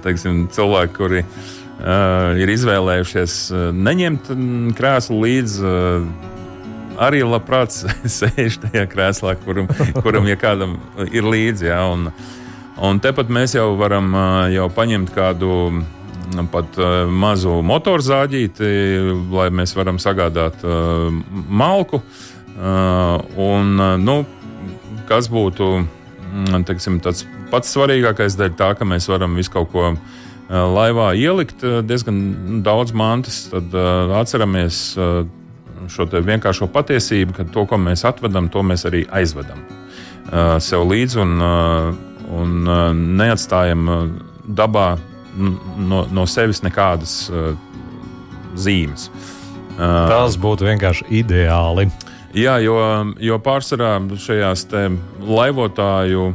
teiksim, 0.04 0.46
cilvēki, 0.54 0.96
kuri 0.96 1.22
uh, 1.24 2.38
ir 2.40 2.52
izvēlējušies 2.54 3.38
uh, 3.52 3.68
neņemt 3.76 4.32
mm, 4.34 4.74
krēslu 4.78 5.20
līdzi, 5.24 5.62
uh, 5.66 6.98
arī 7.00 7.22
labprāt 7.26 7.74
sēž 8.18 8.60
tajā 8.66 8.86
krēslā, 8.90 9.36
kuram, 9.44 9.70
kuram 10.00 10.28
ja 10.30 10.38
kādam 10.40 10.78
ir 11.10 11.26
līdzi. 11.28 11.70
Ja, 11.70 11.84
un, 11.92 12.10
un 12.80 13.00
tepat 13.02 13.32
mēs 13.32 13.56
jau 13.58 13.72
varam 13.80 14.12
jau 14.52 14.68
paņemt 14.76 15.14
kādu 15.16 15.54
mm, 15.70 16.50
pat 16.52 16.78
mazu 17.10 17.58
motorzāģīti, 17.66 18.68
lai 19.34 19.48
mēs 19.50 19.74
varam 19.74 19.98
sagādāt 20.02 20.62
malku. 21.50 21.98
Un, 22.60 23.80
nu, 24.04 24.14
kas 25.10 25.26
būtu 25.30 25.68
mm, 25.82 26.64
teiksim, 26.68 27.00
pats 27.50 27.74
svarīgākais 27.74 28.38
dēļ 28.38 28.56
tā, 28.58 28.72
ka 28.78 28.86
mēs 28.88 29.10
varam 29.10 29.34
visu 29.38 29.52
kaut 29.56 29.72
ko 29.74 29.90
laivā 30.50 31.12
ielikt 31.18 31.62
diezgan 31.86 32.62
daudz 32.66 32.94
mantas, 32.96 33.44
tad 33.52 33.74
atceramies 34.18 34.80
šo 35.90 36.06
vienkāršo 36.10 36.68
patiesību, 36.70 37.36
ka 37.36 37.46
to, 37.54 37.64
ko 37.70 37.78
mēs 37.80 38.04
atvedam, 38.08 38.50
to 38.52 38.62
mēs 38.66 38.86
arī 38.88 39.04
aizvedam 39.14 39.62
sev 40.62 40.84
līdzi 40.90 41.22
un, 41.22 41.36
un 42.40 42.72
neatstājam 43.18 43.86
dabā 44.46 44.88
no, 45.38 46.04
no 46.10 46.26
sevis 46.30 46.62
nekādas 46.66 47.14
zīmes. 48.58 49.08
Tas 49.78 50.36
būtu 50.36 50.66
vienkārši 50.68 51.06
ideāli. 51.22 51.86
Jā, 52.30 52.60
jo, 52.62 52.76
jo 53.18 53.36
pārsvarā 53.42 53.96
šajās 54.22 54.68
laivotāju 55.26 56.28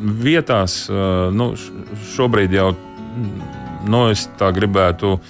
vietās, 0.00 0.88
nu, 1.30 1.52
šobrīd 2.16 2.56
jau 2.56 2.72
nu, 3.86 4.00
es 4.10 4.26
tā 4.40 4.50
gribētu 4.54 5.20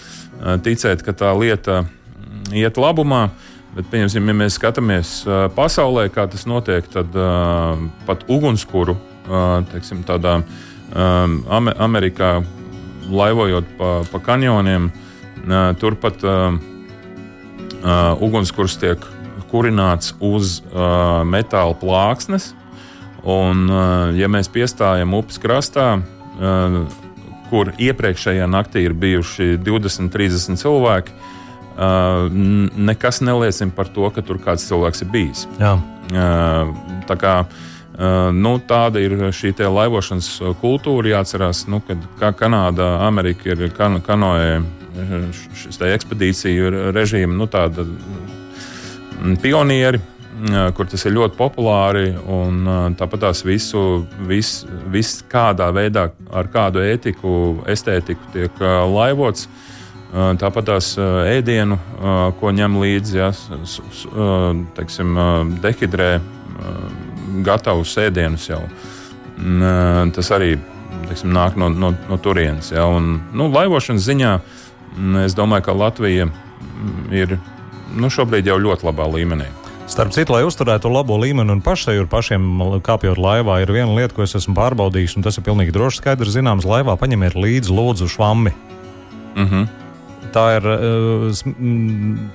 ticēt, 0.65 1.05
ka 1.05 1.13
tā 1.13 1.35
lieta 1.37 1.83
iet 2.57 2.81
labumā. 2.81 3.29
Bet, 3.77 3.87
pieņemsim, 3.93 4.25
ja 4.27 4.35
mēs 4.35 4.57
skatāmies 4.57 5.13
pasaulē, 5.55 6.09
kā 6.11 6.25
tas 6.33 6.43
notiek, 6.49 6.89
tad 6.91 7.15
uh, 7.15 7.79
pat 8.09 8.25
ugunskura, 8.27 8.97
uh, 8.97 9.61
teiksim, 9.71 10.01
tādā 10.09 10.41
um, 10.41 11.37
Amerikā 11.79 12.33
laivojot 13.07 13.71
pa, 13.79 13.93
pa 14.11 14.23
kanjoniem, 14.27 14.91
uh, 15.45 15.71
turpat 15.79 16.27
uh, 16.27 16.59
uh, 17.79 18.27
ugunskurs 18.27 18.75
tiek 18.83 19.07
kurināts 19.51 20.15
uz 20.21 20.61
uh, 20.71 21.21
metāla 21.27 21.77
plāksnes. 21.79 22.53
Un, 23.21 23.67
uh, 23.69 24.11
ja 24.17 24.31
mēs 24.33 24.49
piestājam 24.53 25.13
upes 25.19 25.41
krastā, 25.43 25.99
uh, 26.01 26.79
kur 27.51 27.73
iepriekšējā 27.77 28.47
naktī 28.49 28.87
ir 28.87 28.95
bijuši 28.97 29.57
20, 29.61 30.09
30 30.15 30.61
cilvēki, 30.61 31.17
uh, 31.17 32.29
nekas 32.91 33.21
neliecina 33.27 33.75
par 33.77 33.91
to, 33.93 34.07
ka 34.15 34.25
tur 34.25 34.41
kāds 34.43 34.69
cilvēks 34.71 35.05
ir 35.05 35.13
bijis. 35.13 35.45
Jā. 35.61 35.75
Uh, 36.11 36.73
tā 37.11 37.19
kā, 37.21 37.35
uh, 37.45 38.31
nu, 38.33 38.57
tāda 38.65 39.03
ir 39.03 39.17
šī 39.37 39.53
laivošanas 39.61 40.33
kultūra. 40.63 41.17
Jāatcerās, 41.17 41.67
nu, 41.69 41.83
ka 42.21 42.33
Kanāda, 42.39 42.97
Amerika 43.07 43.53
ir 43.53 43.69
kan 43.77 44.01
kanoē 44.01 44.61
šis 45.55 45.79
ekspedīciju 45.87 46.91
režīma 46.95 47.37
nu, 47.37 47.47
tāda 47.51 47.85
pionieri 49.43 50.01
kur 50.77 50.89
tas 50.89 51.05
ir 51.05 51.15
ļoti 51.17 51.37
populāri. 51.39 52.13
Un, 52.31 52.63
tāpat 52.99 53.27
tās 53.27 53.43
visu, 53.45 54.05
vis, 54.29 54.61
vis 54.93 55.19
kādā 55.31 55.71
veidā, 55.75 56.11
ar 56.33 56.49
kādu 56.53 56.83
ētiku, 56.85 57.33
estētiku 57.71 58.33
tiek 58.35 58.63
laivots. 58.95 59.49
Tāpat 60.11 60.67
tās 60.67 60.95
ēdienu, 60.99 61.79
ko 62.41 62.51
ņem 62.51 62.81
līdzi, 62.83 63.19
ja, 63.21 63.31
teiksim, 64.79 65.21
dehidrē 65.63 66.11
gatavus 67.47 67.95
ēdienus 68.03 68.49
jau. 68.51 68.65
Tas 70.17 70.33
arī 70.35 70.57
teiksim, 71.07 71.31
nāk 71.35 71.55
no, 71.61 71.71
no, 71.71 71.93
no 72.09 72.19
turienes. 72.23 72.73
Ja, 72.75 72.89
un, 72.91 73.21
nu, 73.33 73.47
laivošanas 73.55 74.09
ziņā 74.09 74.35
es 75.23 75.39
domāju, 75.39 75.69
ka 75.69 75.79
Latvija 75.79 76.27
ir 77.15 77.39
nu, 77.97 78.11
šobrīd 78.13 78.47
jau 78.51 78.59
ļoti 78.61 78.87
labā 78.89 79.09
līmenī. 79.11 79.49
Starp 79.91 80.13
citu, 80.15 80.37
lai 80.37 80.45
uzturētu 80.47 80.87
labo 80.87 81.17
līmeni 81.19 81.51
un 81.51 81.61
pašsajūtu 81.67 82.07
pašiem 82.13 82.45
kāpjot 82.87 83.19
laivā, 83.19 83.57
ir 83.65 83.73
viena 83.75 83.91
lieta, 83.91 84.15
ko 84.15 84.23
es 84.23 84.37
esmu 84.39 84.55
pārbaudījis, 84.55 85.17
un 85.19 85.27
tas 85.27 85.35
ir 85.35 85.43
pilnīgi 85.43 85.75
droši 85.75 85.99
skaidrs. 85.99 86.37
Zināms, 86.37 86.69
laivā 86.69 86.95
paņemiet 87.01 87.35
līdzi 87.35 87.75
lūdzu 87.75 88.07
švammi. 88.15 88.53
Mm 89.35 89.47
-hmm. 89.49 89.69
Tā 90.31 90.45
ir, 90.61 90.67
eh, 90.71 91.43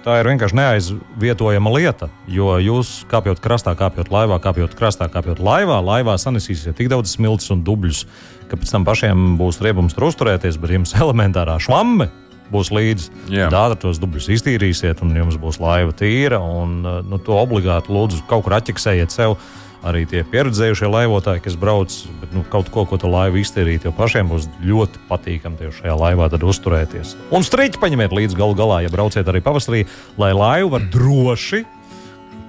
tā 0.04 0.18
ir 0.20 0.28
vienkārši 0.28 0.56
neaizvietojama 0.60 1.72
lieta. 1.72 2.10
Jo 2.28 2.60
jūs 2.60 3.06
kāpjot 3.08 3.40
krastā, 3.40 3.72
kāpjot 3.76 4.12
laivā, 4.12 4.40
kāpjot 4.40 4.76
krastā, 4.76 5.08
kāpjot 5.08 5.40
laivā, 5.40 5.80
laivā 5.80 6.18
sanesīsiet 6.20 6.76
tik 6.76 6.90
daudz 6.90 7.16
smilts 7.16 7.52
un 7.52 7.64
dubļus, 7.64 8.06
ka 8.50 8.58
pēc 8.58 8.72
tam 8.72 8.84
pašiem 8.84 9.38
būs 9.38 9.62
riebums 9.62 9.96
tur 9.96 10.10
uzturēties, 10.12 10.60
bet 10.60 10.72
jums 10.72 10.94
elementārā 11.04 11.56
švamme 11.60 12.10
būs 12.54 12.72
līdzi. 12.74 13.12
Dāta 13.54 13.78
tos 13.86 14.00
dubļus 14.02 14.30
iztīrīsiet, 14.38 15.04
un 15.06 15.14
jums 15.18 15.38
būs 15.42 15.60
laiva 15.64 15.94
tīra. 15.96 16.40
Un, 16.42 16.82
eh, 16.86 16.98
nu, 17.06 17.20
to 17.20 17.38
obligāti 17.38 17.94
lūdzu 17.94 18.26
kaut 18.30 18.46
kur 18.46 18.58
atķeksējiet 18.60 19.14
sev. 19.14 19.38
Arī 19.86 20.02
tie 20.10 20.24
pieredzējušie 20.26 20.88
laivotāji, 20.90 21.44
kas 21.46 21.56
brauc, 21.62 21.94
bet 22.18 22.32
nu, 22.34 22.42
kaut 22.50 22.72
ko, 22.74 22.88
ko 22.90 22.98
to 22.98 23.06
laivu 23.12 23.38
iztīrīt, 23.38 23.86
jo 23.86 23.92
pašiem 23.94 24.32
būs 24.32 24.48
ļoti 24.66 25.04
patīkami 25.12 25.60
tieši 25.60 25.84
šajā 25.84 25.98
laivā 26.02 26.30
uzturēties. 26.34 27.14
Un 27.30 27.46
strīķi 27.46 27.78
paņemiet 27.78 28.10
līdzi 28.10 28.40
galu 28.40 28.58
galā, 28.58 28.82
ja 28.82 28.90
brauciet 28.90 29.30
arī 29.30 29.44
pavasarī, 29.46 29.86
lai 30.18 30.34
laivu 30.34 30.74
var 30.74 30.90
droši, 30.90 31.66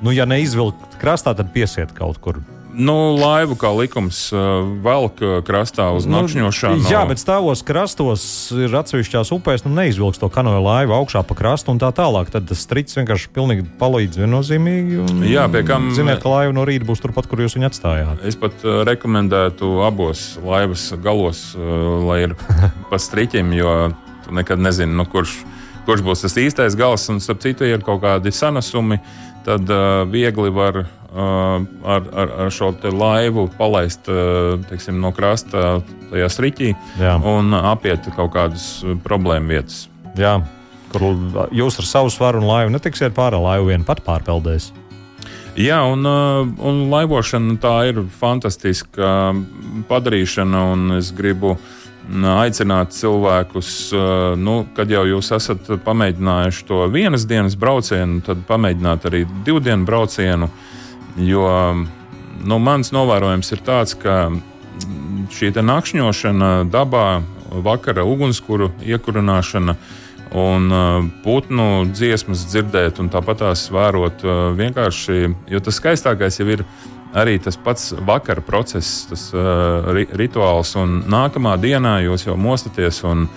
nu, 0.00 0.16
ja 0.16 0.24
neizvilkt 0.24 0.96
krastā, 0.96 1.36
tad 1.36 1.52
piesiet 1.52 1.92
kaut 1.92 2.22
kur 2.24 2.40
Nu, 2.76 2.94
laivu 3.16 3.56
kā 3.56 3.70
likums 3.72 4.18
uh, 4.34 4.66
velk 4.84 5.20
uh, 5.24 5.38
krastā 5.46 5.86
uz 5.96 6.04
nu, 6.04 6.18
nakšņošanu. 6.20 6.84
Jā, 6.92 7.06
bet 7.08 7.20
stāvos 7.22 7.62
krastos 7.64 8.24
ir 8.52 8.74
atsevišķās 8.76 9.32
upēs, 9.32 9.64
nu 9.64 9.72
neizvilks 9.78 10.20
to 10.20 10.28
kanoja 10.32 10.60
laivu 10.60 10.92
augšā 10.98 11.22
pa 11.24 11.36
krastu 11.38 11.72
un 11.72 11.80
tā 11.80 11.88
tālāk. 11.96 12.28
Tad 12.34 12.48
tas 12.50 12.60
strits 12.66 12.98
vienkārši 12.98 13.30
pilnīgi 13.32 13.64
palīdz 13.80 14.20
viennozīmīgi. 14.20 14.98
Un, 15.06 15.24
Jā, 15.24 15.46
pie 15.52 15.64
kam. 15.68 15.88
Ziniet, 15.96 16.20
ka 16.20 16.34
laiva 16.34 16.52
no 16.56 16.66
rīta 16.68 16.84
būs 16.88 17.00
turpat, 17.00 17.30
kur 17.30 17.40
jūs 17.40 17.56
viņu 17.56 17.70
atstājāt. 17.70 18.20
Es 18.28 18.36
pat 18.40 18.60
uh, 18.66 18.82
rekomendētu 18.88 19.78
abos 19.86 20.26
laivas 20.44 20.90
galos, 21.00 21.46
lai 21.56 22.26
ir 22.26 22.36
pa 22.90 23.00
striķim, 23.00 23.56
jo 23.56 23.76
tu 24.26 24.36
nekad 24.36 24.60
nezini, 24.60 24.92
nu, 24.98 25.08
kurš, 25.08 25.38
kurš 25.88 26.04
būs 26.04 26.26
tas 26.26 26.36
īstais 26.44 26.76
gals. 26.76 27.08
Un, 27.08 27.24
starp 27.24 27.40
citu, 27.46 27.64
ir 27.64 27.80
kaut 27.86 28.04
kādi 28.04 28.34
sanasumi, 28.36 29.00
tad 29.48 29.64
uh, 29.72 30.04
viegli 30.12 30.52
var 30.52 30.84
ar, 31.16 32.02
ar, 32.12 32.32
ar 32.44 32.50
šo 32.52 32.72
laivu 32.92 33.46
palaist 33.58 34.08
teiksim, 34.68 35.00
no 35.00 35.12
krasta 35.16 35.80
tajā 36.10 36.28
striķī 36.32 36.72
Jā. 37.00 37.16
un 37.24 37.54
apiet 37.56 38.08
kaut 38.16 38.34
kādas 38.34 38.84
problēmu 39.04 39.54
vietas. 39.56 39.86
Jā. 40.18 40.38
Kur 40.92 41.08
jūs 41.56 41.80
ar 41.80 41.88
savu 41.88 42.12
svaru 42.12 42.42
un 42.42 42.48
laivu 42.50 42.74
netiksiet 42.74 43.16
pāri 43.16 43.40
laivu 43.40 43.72
vien 43.72 43.86
pat 43.86 44.04
pārpeldēs. 44.06 44.72
Jā, 45.56 45.80
un, 45.88 46.04
un 46.04 46.84
laivošana 46.92 47.56
tā 47.62 47.74
ir 47.88 48.02
fantastiska 48.20 49.32
padarīšana, 49.88 50.64
un 50.74 50.98
es 50.98 51.08
gribu 51.16 51.54
aicināt 52.36 52.92
cilvēkus, 52.94 53.70
nu, 54.38 54.58
kad 54.76 54.92
jau 54.92 55.06
jūs 55.08 55.32
esat 55.34 55.72
pamēģinājuši 55.82 56.66
to 56.68 56.84
vienas 56.92 57.24
dienas 57.26 57.56
braucienu, 57.58 58.20
tad 58.26 58.44
pamēģināt 58.46 59.08
arī 59.08 59.24
divu 59.48 59.64
dienu 59.64 59.88
braucienu. 59.88 60.46
Uh, 60.46 60.76
Jo 61.16 61.46
nu, 62.44 62.58
mans 62.60 62.92
novērojums 62.92 63.52
ir 63.54 63.62
tāds, 63.64 63.94
ka 63.96 64.28
šī 65.32 65.52
nakšņošana 65.56 66.50
dabā, 66.70 67.22
vakara 67.64 68.04
ugunskura 68.04 68.68
iekurināšana 68.84 69.76
un 70.36 70.72
uh, 70.74 71.06
putnu 71.24 71.86
dziesmas 71.94 72.42
dzirdēt, 72.50 72.98
un 73.00 73.08
tāpat 73.12 73.40
tās 73.44 73.68
vērot 73.72 74.24
uh, 74.26 74.34
vienkārši, 74.58 75.30
jo 75.52 75.60
tas 75.62 75.78
skaistākais 75.78 76.40
jau 76.40 76.48
ir 76.50 76.64
arī 77.16 77.38
tas 77.40 77.56
pats 77.56 77.94
vakara 78.04 78.42
process, 78.44 79.06
tas 79.08 79.28
uh, 79.32 79.86
ri 79.94 80.04
rituāls, 80.18 80.74
un 80.76 80.98
nākamā 81.08 81.54
dienā 81.62 82.00
jūs 82.04 82.26
jau 82.26 82.36
mostaties 82.36 83.00
un, 83.06 83.28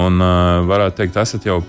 un 0.00 0.24
varētu 0.66 1.02
teikt, 1.02 1.20
esat 1.20 1.46
jau 1.46 1.60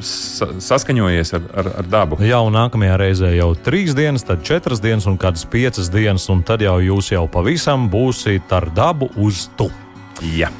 saskaņojies 0.00 1.34
ar, 1.36 1.44
ar, 1.62 1.68
ar 1.82 1.90
dabu. 1.90 2.20
Jā, 2.24 2.40
un 2.46 2.54
nākamajā 2.56 2.96
reizē 3.00 3.34
jau 3.34 3.50
trīs 3.58 3.94
dienas, 3.96 4.24
tad 4.26 4.44
četras 4.46 4.82
dienas 4.82 5.08
un 5.10 5.18
kādas 5.20 5.44
piecas 5.50 5.90
dienas, 5.92 6.28
un 6.32 6.44
tad 6.46 6.64
jau 6.64 6.78
jūs 6.84 7.12
jau 7.12 7.26
pavisam 7.30 7.88
būsiet 7.92 8.52
ar 8.56 8.70
dabu 8.74 9.10
uz 9.20 9.48
tu. 9.58 9.70
Jā. 10.36 10.50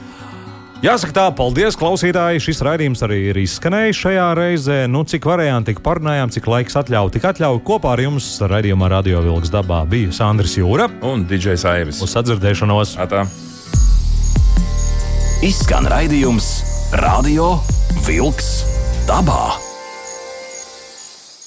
Jāsaka, 0.81 1.12
tā, 1.12 1.26
paldies, 1.37 1.76
klausītāji. 1.76 2.41
Šis 2.41 2.62
raidījums 2.64 3.03
arī 3.05 3.18
ir 3.28 3.41
izskanējis 3.43 3.99
šajā 4.01 4.28
reizē. 4.39 4.78
Nu, 4.89 5.03
cik 5.05 5.28
varējām, 5.28 5.66
tik 5.68 5.83
parunājām, 5.85 6.33
cik 6.33 6.49
laiks 6.49 6.78
atļauj, 6.81 7.12
tik 7.18 7.26
atļauj. 7.28 7.61
Kopā 7.68 7.93
ar 7.93 8.01
jums 8.07 8.31
raidījumā 8.41 8.89
Radio 8.89 9.20
Vilks 9.26 9.53
dabā 9.53 9.83
bija 9.91 10.09
Sandrs 10.16 10.57
Jūra 10.57 10.89
un 11.05 11.28
Digijs 11.28 11.68
Aivis. 11.68 12.01
Uz 12.01 12.16
sadzirdēšanos! 12.16 12.97
Atā. 13.05 13.26
Izskan 15.45 15.85
raidījums 15.93 16.53
Radio 17.05 17.59
Vilks 18.09 18.80
dabā. 19.11 19.70